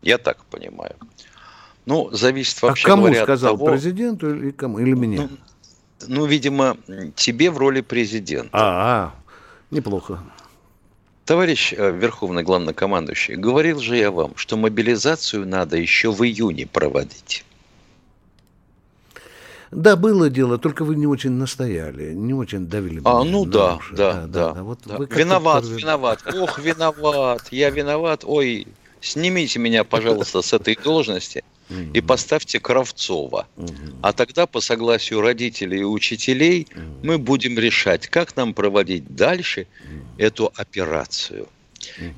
[0.03, 0.97] Я так понимаю.
[1.87, 3.73] Ну, зависит а вообще а кому говоря, сказал, от того...
[3.73, 4.79] президенту или кому?
[4.79, 5.17] Или мне?
[5.17, 5.29] Ну,
[6.09, 6.77] ну, видимо,
[7.17, 8.51] тебе в роли президента.
[8.53, 10.21] А, -а неплохо.
[11.25, 17.45] Товарищ э, Верховный Главнокомандующий, говорил же я вам, что мобилизацию надо еще в июне проводить.
[19.71, 23.01] Да, было дело, только вы не очень настояли, не очень давили.
[23.05, 24.63] А, ну да, да, да, да, да.
[24.63, 24.99] Вот да.
[24.99, 28.67] виноват, виноват, ох, виноват, я виноват, ой,
[29.01, 31.43] снимите меня, пожалуйста, с этой должности
[31.95, 33.47] и поставьте Кравцова.
[34.03, 36.67] А тогда, по согласию родителей и учителей,
[37.03, 39.67] мы будем решать, как нам проводить дальше
[40.19, 41.49] эту операцию.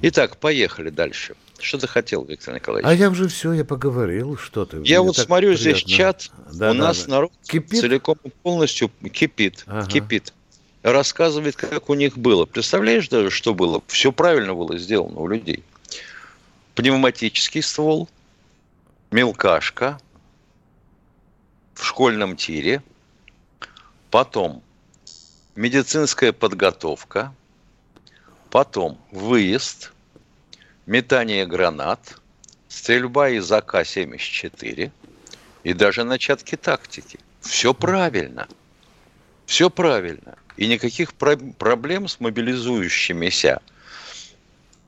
[0.03, 1.37] Итак, поехали дальше.
[1.59, 2.87] Что ты хотел, Виктор Николаевич?
[2.87, 4.83] А я уже все, я поговорил, что ты.
[4.85, 5.71] Я вот смотрю приятно.
[5.71, 7.13] здесь чат, да, у да, нас да.
[7.13, 7.81] народ кипит?
[7.81, 9.89] целиком полностью кипит, ага.
[9.89, 10.35] кипит.
[10.83, 12.45] Рассказывает, как у них было.
[12.45, 13.83] Представляешь даже, что было?
[13.87, 15.65] Все правильно было сделано у людей.
[16.75, 18.11] Пневматический ствол,
[19.15, 20.01] мелкашка
[21.75, 22.83] в школьном тире,
[24.11, 24.61] потом
[25.55, 27.33] медицинская подготовка,
[28.51, 29.93] потом выезд,
[30.87, 32.19] метание гранат,
[32.67, 34.91] стрельба из АК-74
[35.63, 37.21] и даже начатки тактики.
[37.41, 38.49] Все правильно.
[39.47, 40.37] Все правильно.
[40.57, 43.63] И никаких про- проблем с мобилизующимися,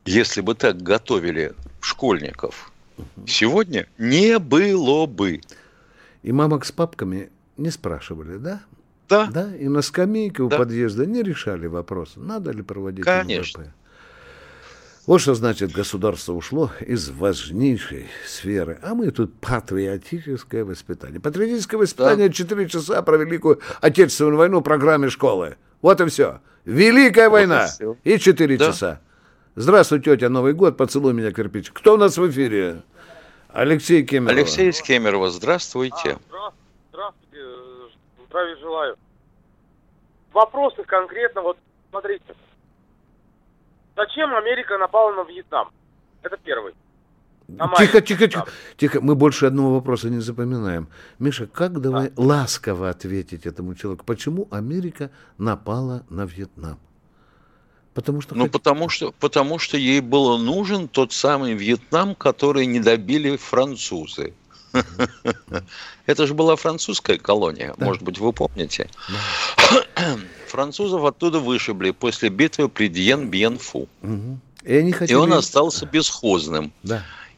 [0.04, 2.72] если бы так готовили школьников–
[3.26, 5.40] сегодня не было бы.
[6.22, 8.60] И мамок с папками не спрашивали, да?
[9.08, 9.26] Да.
[9.26, 10.58] Да, и на скамейке у да.
[10.58, 13.60] подъезда не решали вопрос, надо ли проводить Конечно.
[13.60, 13.70] МВП.
[15.06, 18.80] Вот что значит, государство ушло из важнейшей сферы.
[18.82, 21.20] А мы тут патриотическое воспитание.
[21.20, 22.70] Патриотическое воспитание четыре да.
[22.70, 25.56] часа про Великую Отечественную войну в программе школы.
[25.80, 26.40] Вот и все.
[26.64, 27.68] Великая вот война.
[28.02, 28.66] И четыре да.
[28.66, 29.00] часа.
[29.58, 31.70] Здравствуй, тетя, Новый год, поцелуй меня, кирпич.
[31.70, 32.82] Кто у нас в эфире?
[33.48, 34.36] Алексей Кемеров.
[34.36, 36.18] Алексей из Кемерово, здравствуйте.
[36.30, 36.52] А,
[36.92, 37.40] здравствуйте,
[38.28, 38.96] здравия желаю.
[40.34, 41.56] Вопросы конкретно, вот
[41.88, 42.34] смотрите.
[43.96, 45.70] Зачем Америка напала на Вьетнам?
[46.20, 46.74] Это первый.
[47.78, 49.00] Тихо, тихо, тихо, тихо.
[49.00, 50.88] Мы больше одного вопроса не запоминаем.
[51.18, 52.10] Миша, как давай а?
[52.16, 54.04] ласково ответить этому человеку?
[54.04, 56.78] Почему Америка напала на Вьетнам?
[57.96, 58.34] Потому что...
[58.34, 64.34] Ну, потому что, потому что ей был нужен тот самый Вьетнам, который не добили французы.
[66.06, 68.90] Это же была французская колония, может быть, вы помните.
[70.48, 73.88] Французов оттуда вышибли после битвы при Дьен-Бьен-Фу.
[74.62, 76.72] И он остался бесхозным.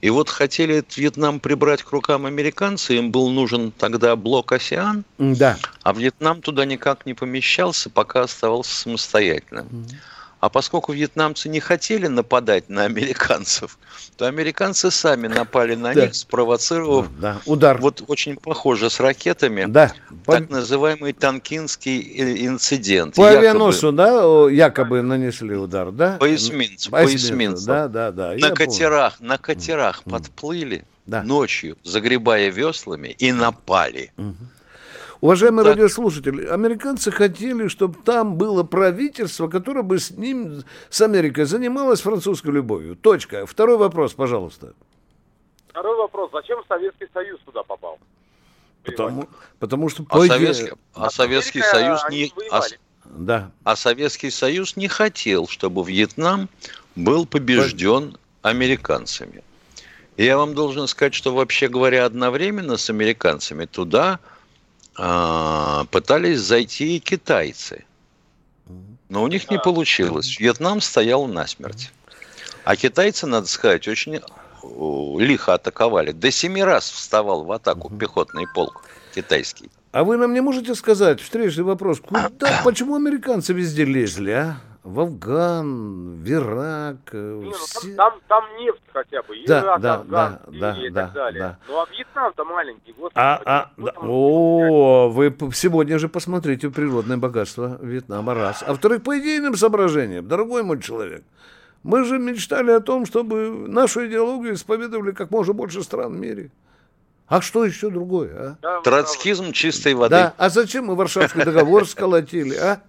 [0.00, 5.04] И вот хотели этот Вьетнам прибрать к рукам американцы, им был нужен тогда блок «Осиан»,
[5.18, 5.56] да.
[5.82, 9.66] а Вьетнам туда никак не помещался, пока оставался самостоятельным.
[9.66, 9.86] Угу.
[10.40, 13.78] А поскольку вьетнамцы не хотели нападать на американцев,
[14.16, 16.06] то американцы сами напали на да.
[16.06, 17.78] них, спровоцировав да, удар.
[17.78, 19.64] Вот очень похоже с ракетами.
[19.66, 19.92] Да.
[20.24, 23.16] Так называемый Танкинский инцидент.
[23.16, 26.16] По авианосу, да, якобы нанесли удар, да?
[26.18, 27.66] По эсминцу, по эсминцу.
[27.66, 28.34] Да, да, да.
[28.36, 31.22] На катерах, на катерах подплыли да.
[31.22, 34.12] ночью, загребая веслами, и напали.
[34.16, 34.36] Угу.
[35.20, 35.74] Уважаемые так.
[35.74, 42.52] радиослушатели, американцы хотели, чтобы там было правительство, которое бы с ним, с Америкой, занималось французской
[42.52, 42.94] любовью.
[42.94, 43.44] Точка.
[43.44, 44.74] Второй вопрос, пожалуйста.
[45.68, 46.30] Второй вопрос.
[46.32, 47.98] Зачем Советский Союз туда попал?
[48.84, 49.28] Потому,
[49.58, 50.04] потому что...
[50.08, 52.32] А, Советский, а Советский Союз не...
[52.50, 52.60] А,
[53.04, 53.50] да.
[53.64, 56.48] а Советский Союз не хотел, чтобы Вьетнам
[56.94, 59.42] был побежден американцами.
[60.16, 64.20] Я вам должен сказать, что вообще говоря, одновременно с американцами туда
[64.98, 67.84] пытались зайти и китайцы.
[69.08, 70.38] Но у них не получилось.
[70.38, 71.92] Вьетнам стоял насмерть.
[72.64, 74.20] А китайцы, надо сказать, очень
[75.18, 76.12] лихо атаковали.
[76.12, 78.82] До семи раз вставал в атаку пехотный полк
[79.14, 79.70] китайский.
[79.92, 82.30] А вы нам не можете сказать, встречный вопрос, куда,
[82.64, 84.60] почему американцы везде лезли, а?
[84.82, 86.96] В Афган, в Ирак.
[87.12, 87.94] Э, Не, ну, все...
[87.94, 91.40] там, там, там нефть хотя бы, да, Ирак, да, Афган, да, да, и так далее.
[91.40, 91.58] Да.
[91.68, 93.12] Ну а Вьетнам-то маленький, господи.
[93.16, 93.92] А, а, да.
[94.00, 98.62] О, вы сегодня же посмотрите природное богатство Вьетнама, раз.
[98.66, 101.22] А во-вторых, по идейным соображениям, дорогой мой человек,
[101.82, 106.50] мы же мечтали о том, чтобы нашу идеологию исповедовали как можно больше стран в мире.
[107.28, 108.56] А что еще другое, а?
[108.62, 110.10] Да, Троцкизм чистой воды.
[110.10, 112.80] Да, а зачем мы Варшавский договор сколотили, а?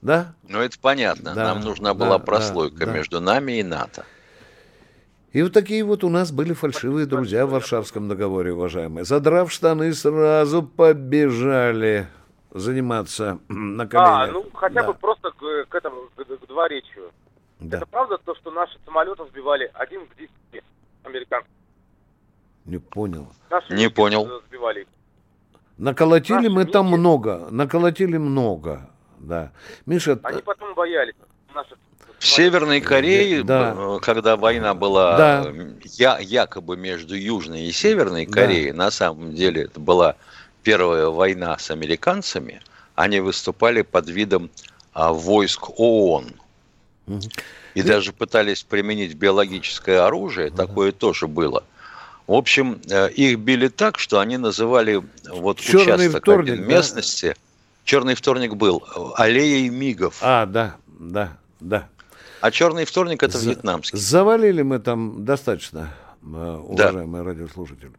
[0.00, 0.34] Да?
[0.48, 1.34] Ну, это понятно.
[1.34, 4.04] Да, Нам нужна да, была прослойка да, между нами и НАТО.
[5.32, 9.04] И вот такие вот у нас были фальшивые друзья в Варшавском договоре, уважаемые.
[9.04, 12.08] Задрав штаны, сразу побежали
[12.50, 14.28] заниматься на коленях.
[14.28, 14.86] А, ну хотя да.
[14.86, 17.10] бы просто к, к этому, к, к дворечию.
[17.60, 17.78] Да.
[17.78, 20.64] Это правда то, что наши самолеты сбивали один к десяти
[21.02, 21.52] американских?
[22.64, 23.28] Не понял.
[23.50, 24.42] Наши не понял.
[24.48, 24.86] Сбивали.
[25.76, 29.52] Наколотили Наши мы там много, наколотили много, да.
[29.86, 30.18] Миша...
[30.22, 31.14] Они потом боялись.
[31.54, 31.76] Наши
[32.18, 33.74] в Северной Корее, да.
[33.76, 35.52] Э, когда война была да.
[35.84, 38.76] я, якобы между Южной и Северной Кореей, да.
[38.76, 40.16] на самом деле это была
[40.64, 42.60] первая война с американцами,
[42.96, 44.50] они выступали под видом
[44.92, 46.32] а, войск ООН.
[47.06, 47.20] Угу.
[47.74, 51.62] И даже пытались применить биологическое оружие, такое тоже было.
[52.26, 57.26] В общем, э, их били так, что они называли вот Черный участок вторник, местности.
[57.28, 57.47] Да?
[57.88, 58.84] Черный вторник был
[59.16, 60.18] аллеей мигов.
[60.20, 61.88] А, да, да, да.
[62.42, 63.98] А черный вторник это За, вьетнамский.
[63.98, 67.30] Завалили мы там достаточно, э, уважаемые да.
[67.30, 67.92] радиослушатели.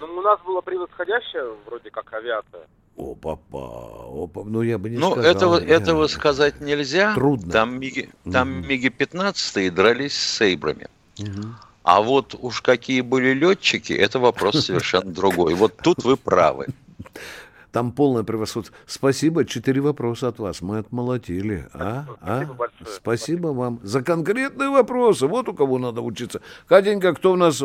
[0.00, 2.62] Ну, у нас была превосходящая вроде как авиация.
[2.96, 5.30] О, папа, опа, ну я бы не ну, сказал.
[5.30, 5.74] Ну, этого, я...
[5.76, 7.12] этого сказать нельзя.
[7.12, 7.52] Трудно.
[7.52, 8.66] Там Миги, там угу.
[8.66, 10.88] Миги-15 дрались с Сейбрами.
[11.18, 11.48] Угу.
[11.82, 15.52] А вот уж какие были летчики, это вопрос совершенно другой.
[15.52, 16.68] Вот тут вы правы.
[17.74, 18.72] Там полное превосходство.
[18.86, 20.62] Спасибо, четыре вопроса от вас.
[20.62, 21.64] Мы отмолотили.
[21.74, 22.04] А?
[22.04, 22.54] Спасибо а?
[22.54, 22.86] большое.
[22.86, 25.26] Спасибо вам за конкретные вопросы.
[25.26, 26.40] Вот у кого надо учиться.
[26.68, 27.64] Катенька, кто у нас?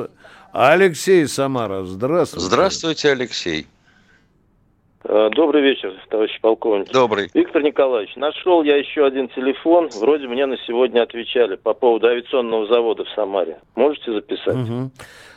[0.52, 1.84] Алексей Самара.
[1.84, 2.44] Здравствуйте.
[2.44, 3.68] Здравствуйте, Алексей.
[5.04, 6.92] Э, добрый вечер, товарищ полковник.
[6.92, 7.30] Добрый.
[7.36, 9.90] Виктор Николаевич, нашел я еще один телефон.
[9.96, 13.60] Вроде мне на сегодня отвечали по поводу авиационного завода в Самаре.
[13.76, 14.56] Можете записать?
[14.56, 14.92] Угу.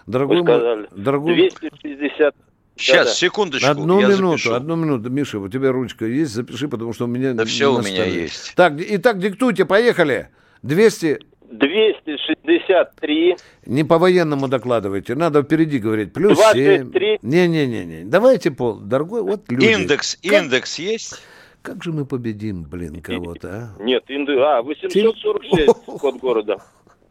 [0.07, 1.35] Дорогой Вы сказали, дорогой...
[1.35, 2.35] 260
[2.77, 3.71] Сейчас, да, секундочку.
[3.71, 4.55] Одну минуту, запишу.
[4.55, 5.11] одну минуту.
[5.11, 6.33] Миша, у тебя ручка есть?
[6.33, 7.33] Запиши, потому что у меня...
[7.35, 8.55] Да все у меня есть.
[8.57, 10.29] Так, итак, диктуйте, поехали.
[10.63, 11.21] 200...
[11.53, 13.37] 263.
[13.67, 16.15] Не по-военному докладывайте, надо впереди говорить.
[16.15, 17.19] Плюс 23.
[17.21, 17.31] 7.
[17.31, 19.67] Не-не-не, давайте, Пол, дорогой, вот люди.
[19.67, 21.23] Индекс, как, индекс есть?
[21.61, 23.83] Как же мы победим, блин, кого-то, а?
[23.83, 25.67] Нет, индекс, а, 846,
[26.01, 26.57] код города.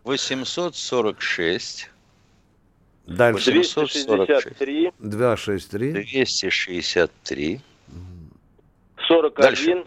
[0.06, 1.92] 846.
[3.08, 3.52] Дальше.
[3.52, 4.92] 263.
[5.00, 5.92] 263.
[5.92, 7.62] 263.
[9.08, 9.34] 41.
[9.42, 9.84] Дальше.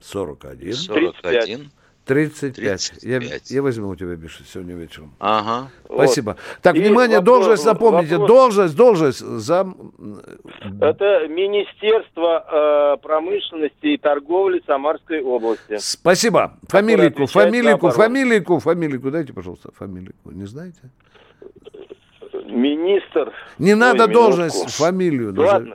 [0.00, 0.74] 41.
[0.74, 1.70] 41.
[2.04, 2.54] 35.
[2.54, 2.92] 35.
[3.02, 5.12] Я, я возьму у тебя, Биша, сегодня вечером.
[5.18, 5.70] Ага.
[5.84, 6.30] Спасибо.
[6.30, 6.62] Вот.
[6.62, 8.16] Так, И внимание, вопрос, должность запомните.
[8.16, 8.28] Вопрос...
[8.28, 9.18] Должность, должность.
[9.18, 9.92] Зам...
[10.80, 15.76] Это Министерство э, промышленности и торговли Самарской области.
[15.78, 16.54] Спасибо.
[16.68, 19.10] Фамилику, фамилику, фамилику, фамилику.
[19.10, 20.30] Дайте, пожалуйста, фамилику.
[20.30, 20.80] Не знаете?
[22.48, 23.32] Министр.
[23.58, 24.72] Не надо должность, минутку.
[24.72, 25.34] фамилию.
[25.36, 25.74] Ладно.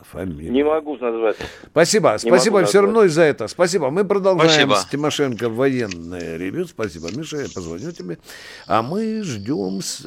[0.00, 0.52] Фамилию.
[0.52, 1.36] Не могу назвать.
[1.70, 2.12] Спасибо.
[2.12, 3.48] Не Спасибо все равно и за это.
[3.48, 3.90] Спасибо.
[3.90, 4.74] Мы продолжаем Спасибо.
[4.74, 6.66] с Тимошенко военное ревю.
[6.66, 7.38] Спасибо, Миша.
[7.38, 8.18] Я позвоню тебе.
[8.66, 10.06] А мы ждем с...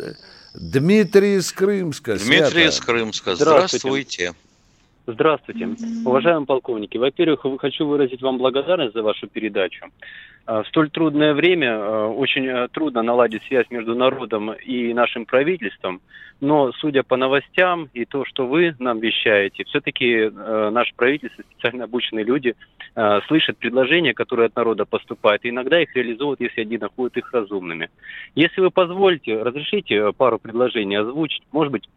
[0.53, 2.15] Дмитрий из Крымска.
[2.15, 3.35] Дмитрий из Крымска.
[3.35, 3.79] Здравствуйте.
[3.79, 4.33] Здравствуйте.
[6.05, 9.85] Уважаемые полковники, во-первых, хочу выразить вам благодарность за вашу передачу.
[10.47, 15.25] А, в столь трудное время а, очень а, трудно наладить связь между народом и нашим
[15.25, 16.01] правительством,
[16.39, 22.23] но судя по новостям и то, что вы нам вещаете, все-таки наше правительство, специально обученные
[22.23, 22.53] люди,
[23.27, 27.89] слышат предложения, которые от народа поступают, и иногда их реализуют, если они находят их разумными.
[28.35, 31.89] Если вы позволите, разрешите пару предложений озвучить, может быть,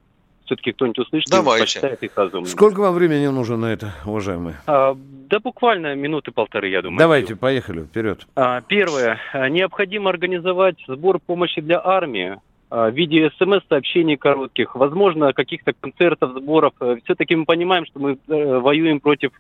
[0.51, 1.63] все-таки кто-нибудь услышит Давайте.
[1.63, 2.51] и посчитает их разумными.
[2.51, 4.57] Сколько вам времени нужно на это, уважаемые?
[4.67, 6.99] А, да буквально минуты полторы, я думаю.
[6.99, 8.27] Давайте, поехали, вперед.
[8.35, 9.21] А, первое.
[9.33, 16.73] Необходимо организовать сбор помощи для армии а, в виде смс-сообщений коротких, возможно, каких-то концертов, сборов.
[17.05, 19.31] Все-таки мы понимаем, что мы э, воюем против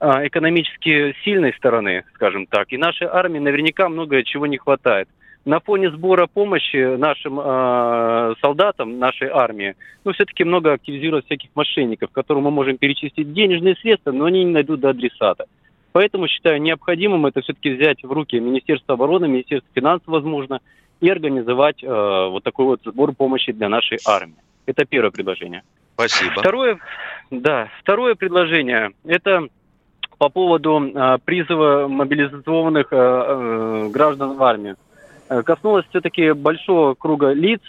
[0.00, 5.08] а, экономически сильной стороны, скажем так, и нашей армии наверняка много чего не хватает
[5.44, 9.74] на фоне сбора помощи нашим э, солдатам, нашей армии,
[10.04, 14.52] ну, все-таки много активизируют всяких мошенников, которым мы можем перечислить денежные средства, но они не
[14.52, 15.46] найдут до адресата.
[15.92, 20.60] Поэтому считаю необходимым это все-таки взять в руки Министерство обороны, Министерство финансов, возможно,
[21.00, 24.36] и организовать э, вот такой вот сбор помощи для нашей армии.
[24.66, 25.62] Это первое предложение.
[25.94, 26.40] Спасибо.
[26.40, 26.78] Второе,
[27.30, 29.48] да, второе предложение– это
[30.18, 34.76] по поводу э, призыва мобилизованных э, э, граждан в армию.
[35.32, 37.60] Э, коснулась все-таки большого круга лиц,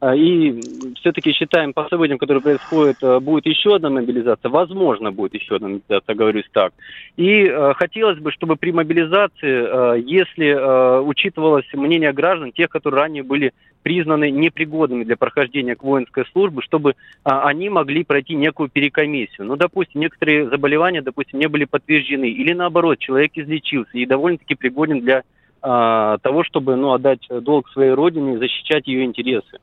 [0.00, 0.60] э, и
[1.00, 4.48] все-таки считаем по событиям, которые происходят, э, будет еще одна мобилизация.
[4.48, 6.72] Возможно, будет еще одна мобилизация, говорюсь так.
[7.16, 13.52] И хотелось бы, чтобы при мобилизации, если учитывалось мнение граждан, тех, которые ранее были
[13.82, 16.94] признаны непригодными для прохождения к воинской службе, чтобы
[17.24, 19.46] они могли пройти некую перекомиссию.
[19.46, 25.00] Ну, допустим, некоторые заболевания, допустим, не были подтверждены, или наоборот, человек излечился и довольно-таки пригоден
[25.00, 25.22] для
[25.62, 29.58] а, того, чтобы ну, отдать долг своей родине и защищать ее интересы.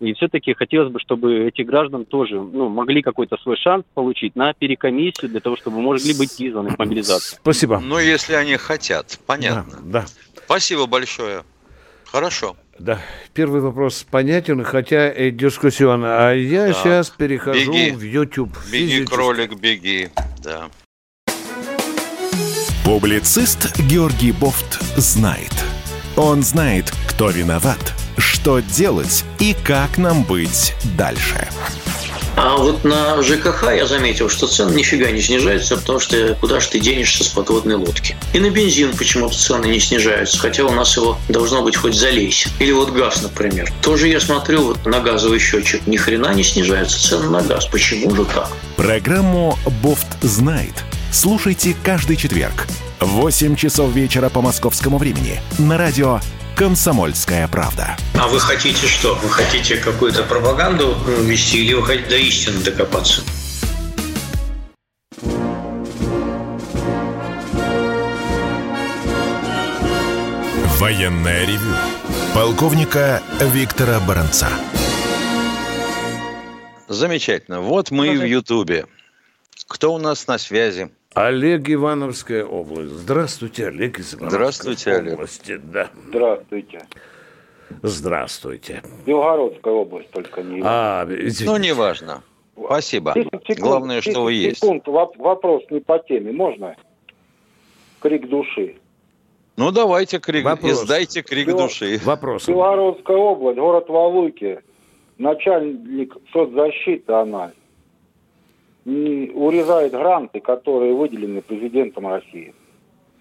[0.00, 4.52] И все-таки хотелось бы, чтобы эти граждан тоже ну, могли какой-то свой шанс получить на
[4.52, 7.38] перекомиссию для того, чтобы могли быть призваны в мобилизацию.
[7.40, 7.80] Спасибо.
[7.80, 9.78] Ну, если они хотят, понятно.
[9.82, 10.06] Да, да.
[10.44, 11.44] Спасибо большое.
[12.04, 12.56] Хорошо.
[12.78, 13.00] Да,
[13.34, 16.08] первый вопрос понятен, хотя и дискуссионный.
[16.08, 16.72] А я да.
[16.72, 17.92] сейчас перехожу беги.
[17.92, 18.50] в YouTube.
[18.70, 20.10] Беги, кролик, беги.
[20.42, 20.68] Да.
[22.84, 25.52] Публицист Георгий Бофт знает.
[26.16, 31.48] Он знает, кто виноват, что делать и как нам быть дальше.
[32.36, 36.68] А вот на ЖКХ я заметил, что цены нифига не снижаются, потому что куда же
[36.68, 38.18] ты денешься с подводной лодки.
[38.34, 42.50] И на бензин почему-то цены не снижаются, хотя у нас его должно быть хоть залейся.
[42.58, 43.72] Или вот газ, например.
[43.80, 45.86] Тоже я смотрю вот на газовый счетчик.
[45.86, 47.64] Ни хрена не снижаются цены на газ.
[47.64, 48.50] Почему же так?
[48.76, 50.74] Программу «Бофт знает»
[51.14, 52.66] слушайте каждый четверг
[53.00, 56.18] в 8 часов вечера по московскому времени на радио
[56.56, 57.96] «Комсомольская правда».
[58.14, 59.14] А вы хотите что?
[59.22, 63.22] Вы хотите какую-то пропаганду вести или вы хотите до истины докопаться?
[70.78, 71.74] Военная ревю.
[72.34, 74.48] Полковника Виктора Баранца.
[76.88, 77.60] Замечательно.
[77.60, 78.86] Вот мы в Ютубе.
[79.68, 80.90] Кто у нас на связи?
[81.14, 82.90] Олег Ивановская область.
[82.90, 85.14] Здравствуйте, Олег из Ивановской Здравствуйте, Олег.
[85.14, 85.60] области.
[85.62, 85.88] Да.
[86.08, 86.80] Здравствуйте.
[87.82, 88.82] Здравствуйте.
[89.06, 91.44] Белгородская область, только не А, извините.
[91.44, 92.22] Ну, неважно.
[92.56, 93.14] Спасибо.
[93.14, 94.58] секунд, Главное, что вы есть.
[94.58, 96.32] Секунд, вопрос не по теме.
[96.32, 96.76] Можно?
[98.00, 98.76] Крик души.
[99.56, 100.82] Ну, давайте крик, Вопрос.
[100.82, 101.58] издайте крик Бел...
[101.58, 102.00] души.
[102.04, 102.48] Вопрос.
[102.48, 104.58] Белгородская область, город Валуйки.
[105.18, 107.52] Начальник соцзащиты она
[108.84, 112.54] урезает гранты, которые выделены президентом России.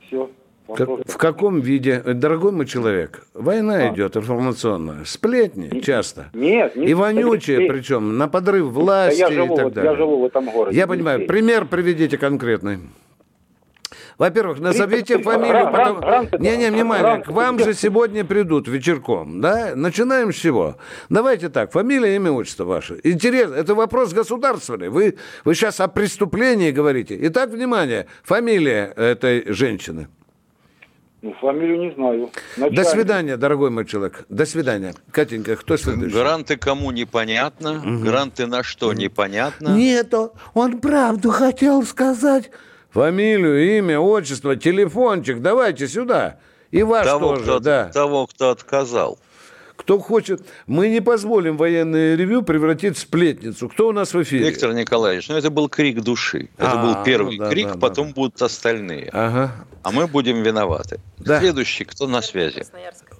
[0.05, 0.29] Все.
[0.67, 1.99] Как, в каком виде?
[1.99, 3.93] Дорогой мой человек, война а.
[3.93, 6.29] идет информационная, сплетни не, часто.
[6.33, 9.91] Нет, не И вонючие, причем, на подрыв власти я живу, и так далее.
[9.91, 10.77] Я живу в этом городе.
[10.77, 11.27] Я понимаю.
[11.27, 12.79] Пример приведите конкретный.
[14.23, 15.69] Во-первых, назовите фамилию.
[15.69, 16.41] Потом...
[16.41, 19.73] Не-не, внимание, к вам же сегодня придут вечерком, да?
[19.75, 20.77] Начинаем с чего?
[21.09, 23.01] Давайте так, фамилия, имя, отчество ваше.
[23.03, 24.87] Интересно, это вопрос государственный.
[24.87, 27.17] Вы, вы сейчас о преступлении говорите.
[27.23, 30.07] Итак, внимание, фамилия этой женщины.
[31.21, 32.29] Ну, фамилию не знаю.
[32.55, 32.77] Начальник.
[32.77, 34.25] До свидания, дорогой мой человек.
[34.29, 34.93] До свидания.
[35.11, 36.15] Катенька, кто следующий?
[36.15, 38.05] Гранты кому непонятно, угу.
[38.05, 39.75] гранты на что непонятно.
[39.75, 42.51] Нету, он правду хотел сказать.
[42.93, 46.37] Фамилию, имя, отчество, телефончик, давайте сюда.
[46.69, 47.85] И ваш того, тоже, кто, да.
[47.91, 49.17] Того, кто отказал.
[49.75, 53.67] Кто хочет, мы не позволим военное ревю превратить в сплетницу.
[53.67, 54.45] Кто у нас в эфире?
[54.45, 56.49] Виктор Николаевич, ну это был крик души.
[56.57, 58.13] Это а, был первый ну, да, крик, да, потом да.
[58.13, 59.09] будут остальные.
[59.11, 59.65] Ага.
[59.81, 60.99] А мы будем виноваты.
[61.17, 61.39] Да.
[61.39, 62.63] Следующий, кто на связи?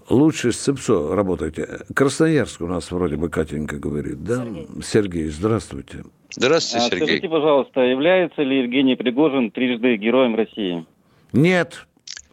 [0.07, 1.79] Лучше с ЦИПСО работайте.
[1.95, 4.23] Красноярск у нас вроде бы Катенька говорит.
[4.23, 4.35] Да?
[4.35, 6.03] Сергей, Сергей здравствуйте.
[6.35, 7.05] Здравствуйте, а, Сергей.
[7.05, 10.85] Скажите, пожалуйста, является ли Евгений Пригожин трижды героем России?
[11.31, 11.85] Нет.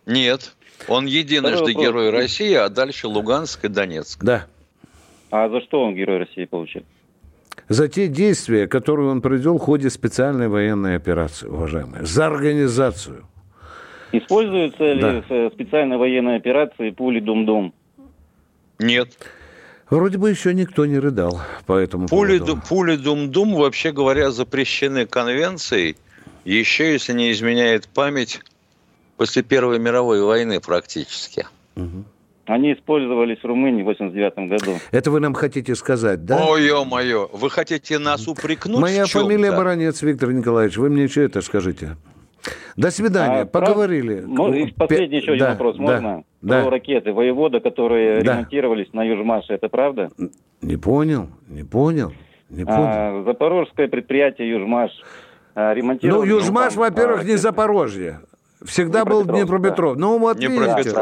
[0.07, 0.55] Нет.
[0.89, 4.23] Он единожды герой России, а дальше Луганск и Донецк.
[4.25, 4.47] Да.
[5.31, 6.83] А за что он герой России получил?
[7.69, 12.07] За те действия, которые он провел в ходе специальной военной операции, уважаемые.
[12.07, 13.27] За организацию.
[14.13, 15.13] Используются да.
[15.13, 17.75] ли в специальной военной операции пули Дум-Дум?
[18.79, 19.11] Нет.
[19.91, 22.63] Вроде бы еще никто не рыдал по этому пули, поводу.
[22.69, 25.97] Пули Дум-Дум, вообще говоря, запрещены конвенцией,
[26.45, 28.41] еще, если не изменяет память,
[29.17, 31.47] после Первой мировой войны практически.
[31.75, 32.05] Угу.
[32.47, 34.79] Они использовались в Румынии в 89 году.
[34.91, 36.45] Это вы нам хотите сказать, да?
[36.45, 41.43] Ой, ё-моё, вы хотите нас упрекнуть Моя фамилия Баранец Виктор Николаевич, вы мне что это
[41.43, 41.97] скажите?
[42.77, 44.21] До свидания, а, поговорили.
[44.21, 44.55] Прав...
[44.55, 46.25] И последний еще один да, вопрос, можно?
[46.41, 48.33] Да, Про ракеты воевода, которые да.
[48.33, 50.11] ремонтировались на Южмаше, это правда?
[50.63, 52.13] Не понял, не понял,
[52.49, 52.81] не а, понял.
[52.83, 54.91] А, Запорожское предприятие Южмаш
[55.55, 56.29] а, ремонтировали...
[56.29, 58.21] Ну, Южмаш, ну, во-первых, а, не Запорожье.
[58.65, 59.95] Всегда был Днепропетров.
[59.95, 60.01] Да.
[60.01, 60.95] Ну, вот видите,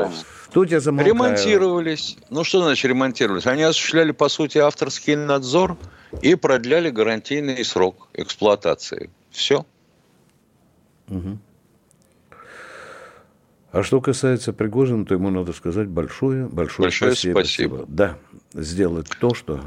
[0.53, 1.15] тут я замолкаю.
[1.15, 2.17] Ремонтировались.
[2.31, 3.47] Ну, что значит ремонтировались?
[3.47, 5.77] Они осуществляли, по сути, авторский надзор
[6.23, 9.11] и продляли гарантийный срок эксплуатации.
[9.31, 9.65] Все.
[11.09, 11.39] Угу.
[13.71, 17.39] А что касается Пригожина, то ему надо сказать большое, большое, большое спасибо.
[17.41, 17.85] спасибо.
[17.87, 18.17] Да,
[18.55, 19.61] сделать то, что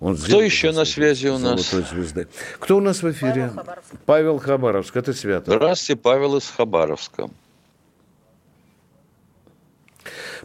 [0.00, 1.70] он Кто еще на связи у нас?
[1.70, 2.26] Звезды.
[2.58, 3.50] Кто у нас в эфире?
[3.52, 3.94] Павел Хабаровск.
[4.04, 5.52] Павел Хабаровск, это свято.
[5.52, 7.28] Здравствуйте, Павел из Хабаровска.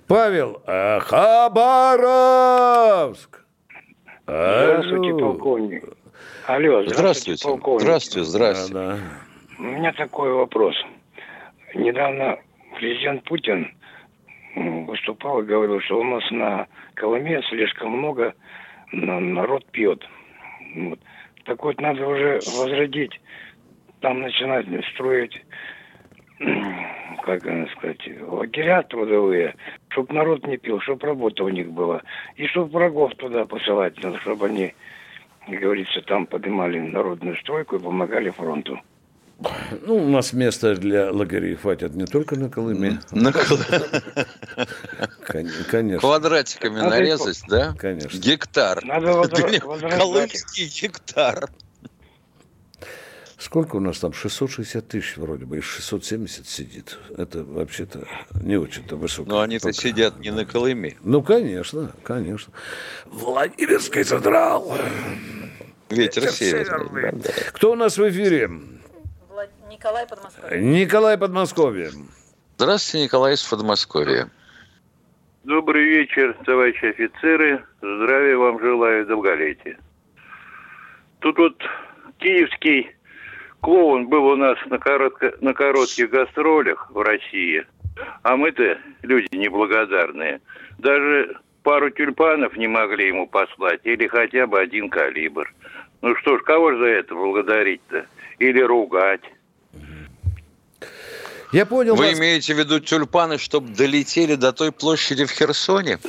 [0.07, 0.99] Павел, а
[1.51, 2.09] Хабаровск!
[4.25, 5.83] Здравствуйте, полковник.
[6.47, 7.81] Алло, здравствуйте, здравствуйте полковник.
[7.81, 8.73] Здравствуйте, здравствуйте.
[8.73, 8.99] Да, да.
[9.61, 10.75] У меня такой вопрос.
[11.75, 12.39] Недавно
[12.77, 13.71] президент Путин
[14.55, 18.33] выступал и говорил, что у нас на Колыме слишком много
[18.91, 20.03] народ пьет.
[20.73, 20.99] Вот.
[21.45, 23.21] Так вот, надо уже возродить,
[23.99, 25.39] там начинать строить,
[27.23, 29.53] как сказать, лагеря трудовые,
[29.89, 32.01] Чтоб народ не пил, чтоб работа у них была.
[32.35, 34.73] И чтоб врагов туда посылать, чтобы они,
[35.45, 38.79] как говорится, там поднимали народную стройку и помогали фронту.
[39.85, 42.99] Ну, у нас места для лагерей хватит не только на Колыме.
[43.11, 43.33] На
[45.25, 45.99] Конечно.
[45.99, 47.73] Квадратиками нарезать, да?
[47.77, 48.17] Конечно.
[48.17, 48.83] Гектар.
[48.85, 49.27] Надо
[49.97, 51.49] Колымский гектар.
[53.37, 54.13] Сколько у нас там?
[54.13, 56.99] 660 тысяч вроде бы, и 670 сидит.
[57.17, 58.07] Это вообще-то
[58.39, 59.27] не очень-то высоко.
[59.27, 60.97] Но они-то сидят не на Колыме.
[61.03, 62.53] Ну, конечно, конечно.
[63.05, 64.77] Владимирский задрал.
[65.89, 66.87] Ветер, Ветер северный.
[66.89, 67.23] северный.
[67.53, 68.51] Кто у нас в эфире?
[69.71, 70.61] Николай Подмосковье.
[70.61, 71.89] Николай Подмосковье.
[72.57, 74.29] Здравствуйте, Николай из Подмосковья.
[75.45, 77.63] Добрый вечер, товарищи офицеры.
[77.77, 79.79] Здравия вам желаю, долголетия.
[81.19, 81.63] Тут вот
[82.19, 82.91] киевский
[83.61, 87.65] клоун был у нас на, коротко, на коротких гастролях в России,
[88.23, 90.41] а мы-то люди неблагодарные.
[90.79, 95.51] Даже пару тюльпанов не могли ему послать, или хотя бы один калибр.
[96.01, 98.05] Ну что ж, кого же за это благодарить-то?
[98.39, 99.23] Или ругать?
[101.51, 101.95] Я понял.
[101.95, 102.19] Вы вас...
[102.19, 105.99] имеете в виду тюльпаны, чтобы долетели до той площади в Херсоне?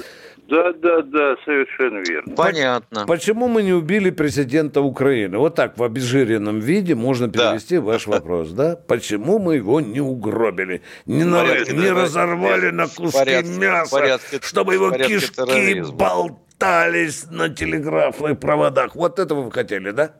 [0.48, 2.34] Да, да, да, совершенно верно.
[2.34, 3.06] Понятно.
[3.06, 5.38] Почему мы не убили президента Украины?
[5.38, 7.82] Вот так в обезжиренном виде можно перевести да.
[7.82, 8.76] ваш вопрос, да?
[8.76, 11.42] Почему мы его не угробили, не, на...
[11.44, 15.94] не разорвали на куски порядке, мяса, порядке, чтобы его кишки терроризма.
[15.96, 18.94] болтались на телеграфных проводах?
[18.94, 20.12] Вот этого вы хотели, да?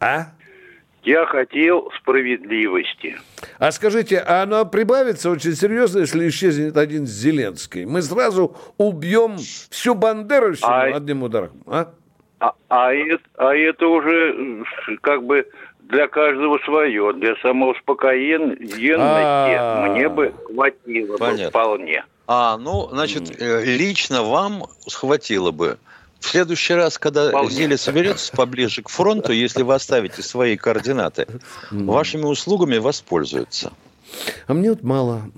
[0.00, 0.32] А?
[1.04, 3.18] Я хотел справедливости.
[3.58, 7.84] А скажите, а она прибавится очень серьезно, если исчезнет один Зеленский?
[7.86, 9.36] Мы сразу убьем
[9.70, 10.96] всю Бандеровщину а...
[10.96, 11.92] одним ударом, а?
[12.38, 14.64] А, а, это, а это уже
[15.00, 15.46] как бы
[15.80, 19.86] для каждого свое, для самоуспокоенности а...
[19.88, 22.04] мне бы хватило бы вполне.
[22.28, 25.78] А, ну, значит, э, лично вам хватило бы.
[26.22, 27.50] В следующий раз, когда Вполне.
[27.50, 31.26] Зеля соберется поближе к фронту, если вы оставите свои координаты,
[31.70, 33.72] вашими услугами воспользуются.
[34.46, 35.30] А мне вот мало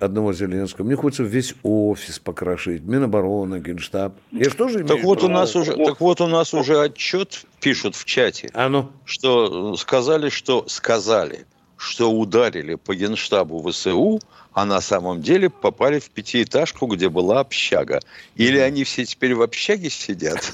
[0.00, 0.84] одного Зеленского.
[0.84, 4.14] Мне хочется весь офис покрошить, Минобороны, Генштаб.
[4.32, 7.94] Я что же так вот, у нас уже, так вот у нас уже отчет пишут
[7.94, 8.90] в чате, а ну?
[9.04, 14.20] что сказали, что сказали, что ударили по Генштабу ВСУ,
[14.52, 18.00] а на самом деле попали в пятиэтажку, где была общага.
[18.36, 20.52] Или они все теперь в общаге сидят?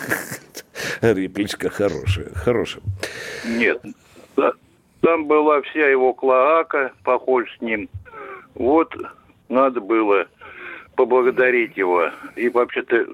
[1.00, 2.82] Репличка хорошая, хорошая.
[3.46, 3.82] Нет,
[5.00, 7.88] там была вся его клоака, похож с ним.
[8.54, 8.92] Вот
[9.48, 10.26] надо было
[10.96, 12.10] поблагодарить его.
[12.34, 13.06] И вообще-то,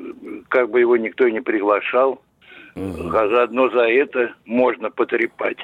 [0.48, 2.22] как бы его никто не приглашал,
[2.74, 5.58] а заодно за это можно потрепать.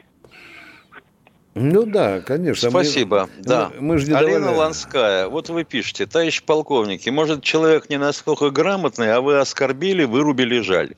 [1.61, 2.70] Ну да, конечно.
[2.70, 3.28] Спасибо.
[3.36, 3.70] Мы, да.
[3.74, 4.56] Мы, мы же не Алина давали...
[4.56, 10.61] Ланская, вот вы пишете, товарищ полковники, может человек не настолько грамотный, а вы оскорбили, вырубили,
[10.61, 10.94] жаль.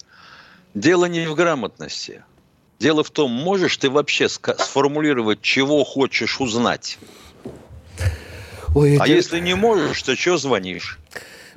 [0.74, 2.22] Дело не в грамотности.
[2.78, 6.98] Дело в том, можешь ты вообще сформулировать, чего хочешь узнать.
[8.74, 9.12] Ой, а эти...
[9.12, 10.98] если не можешь, то что звонишь?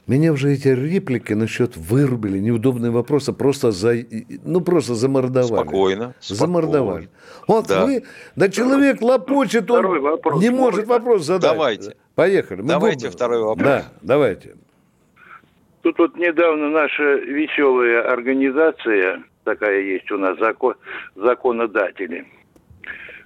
[0.05, 3.95] Меня уже эти реплики насчет вырубили, неудобные вопросы просто за,
[4.43, 5.63] ну просто замордовали.
[5.63, 6.13] Спокойно.
[6.19, 7.09] Замордовали.
[7.47, 7.85] Вот да.
[7.85, 8.03] вы,
[8.35, 11.53] да человек лопочет, он вопрос, не может вопрос задать.
[11.53, 11.95] Давайте.
[12.15, 12.61] Поехали.
[12.61, 13.11] Мы давайте будем...
[13.11, 13.65] второй вопрос.
[13.65, 14.55] Да, давайте.
[15.83, 20.75] Тут вот недавно наша веселая организация, такая есть у нас, закон,
[21.15, 22.25] законодатели,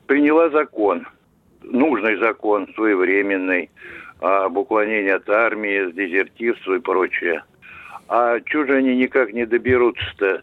[0.05, 1.07] приняла закон,
[1.63, 3.71] нужный закон, своевременный,
[4.19, 7.43] об уклонении от армии, дезертирства и прочее.
[8.09, 10.41] А чего же они никак не доберутся-то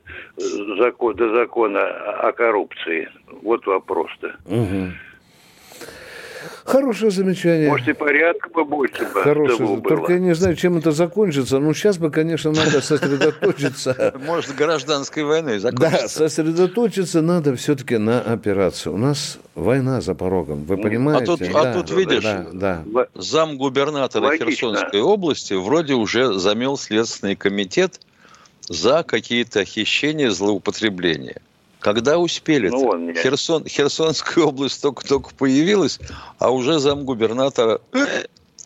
[0.79, 3.09] закон, до закона о коррупции?
[3.43, 4.37] Вот вопрос-то.
[4.47, 4.93] Угу.
[6.65, 7.69] Хорошее замечание.
[7.69, 9.81] Может, и порядка побольше бы Хорошее.
[9.81, 11.59] Только я не знаю, чем это закончится.
[11.59, 14.15] Ну, сейчас бы, конечно, надо сосредоточиться.
[14.27, 16.03] Может, гражданской войной закончится.
[16.03, 18.91] Да, сосредоточиться надо все-таки на операции.
[18.91, 21.25] У нас война за порогом, вы понимаете?
[21.25, 23.07] А тут, а тут видишь, да, да.
[23.15, 28.01] зам губернатора Херсонской области вроде уже замел Следственный комитет
[28.69, 31.41] за какие-то хищения, злоупотребления.
[31.85, 32.71] Когда успели?
[32.71, 33.21] Ну, он меня...
[33.21, 36.01] Херсон, Херсонская область только-только появилась,
[36.39, 37.83] а уже замгубернатора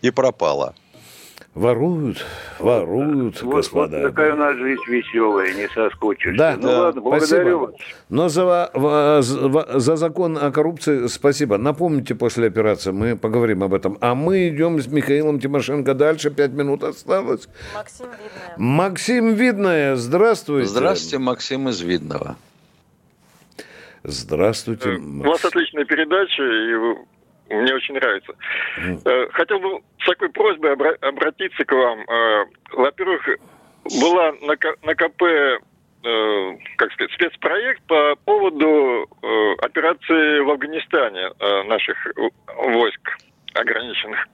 [0.03, 0.77] и пропала.
[1.53, 2.25] Воруют,
[2.61, 3.99] воруют, вот, господа.
[4.03, 6.39] Вот такая у нас жизнь веселая, не соскучишься.
[6.39, 7.75] Да, ну да, ладно, благодарю вас.
[8.09, 11.59] Но за, за, за закон о коррупции спасибо.
[11.59, 13.99] Напомните после операции, мы поговорим об этом.
[14.01, 17.49] А мы идем с Михаилом Тимошенко дальше, пять минут осталось.
[17.75, 18.57] Максим Видная.
[18.57, 20.69] Максим Видная, здравствуйте.
[20.69, 22.37] Здравствуйте, Максим из Видного.
[24.03, 24.91] Здравствуйте.
[24.91, 28.33] У вас отличная передача, и мне очень нравится.
[28.79, 29.31] Mm.
[29.33, 32.01] Хотел бы такой просьбой обратиться к вам.
[32.01, 33.29] Э, во-первых,
[34.01, 35.59] была на, на КП э,
[36.77, 41.97] как сказать, спецпроект по поводу э, операции в Афганистане э, наших
[42.57, 43.19] войск
[43.55, 44.29] ограниченных.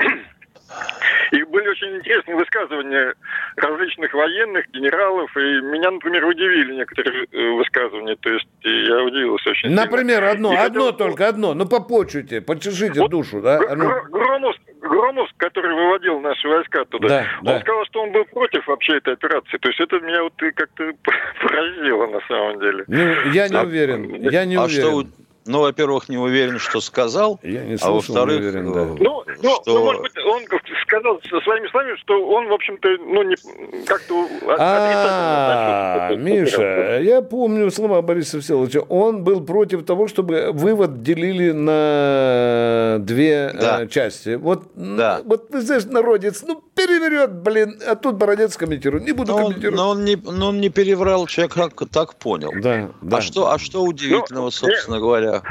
[1.33, 3.15] И были очень интересные высказывания
[3.57, 9.71] различных военных, генералов, и меня, например, удивили некоторые э, высказывания, то есть я удивился очень
[9.71, 10.31] Например, сильно.
[10.31, 10.97] одно, и одно хотел...
[10.97, 13.59] только, одно, ну попочуйте, почешите вот душу, да?
[13.75, 13.91] Ну...
[14.11, 17.61] Громов, Громов, который выводил наши войска туда, да, он да.
[17.61, 20.93] сказал, что он был против вообще этой операции, то есть это меня вот как-то
[21.43, 22.85] поразило на самом деле.
[22.87, 24.83] Ну, я не а, уверен, я не а уверен.
[24.83, 27.39] Что ну, во-первых, не уверен, что сказал.
[27.43, 28.85] Я не слышал, а во-вторых, уверен, да.
[28.85, 29.63] ну, ну, что...
[29.67, 30.43] ну, может быть, он
[30.83, 33.37] сказал своими словами, что он, в общем-то, ну, не
[33.85, 34.27] как-то
[34.59, 38.81] А, Миша, я помню слова Бориса Всеволодовича.
[38.89, 43.87] Он был против того, чтобы вывод делили на две да.
[43.87, 44.35] части.
[44.35, 45.21] Вот, да.
[45.25, 49.05] вот ты знаешь, народец, ну, переверет, блин, а тут Бородец комментирует.
[49.05, 49.79] Не буду но комментировать.
[49.79, 52.53] Он, но он не, но он не переврал, человек как, так понял.
[52.61, 53.19] Да, да.
[53.19, 55.43] А что, а что удивительного, ну, собственно говоря?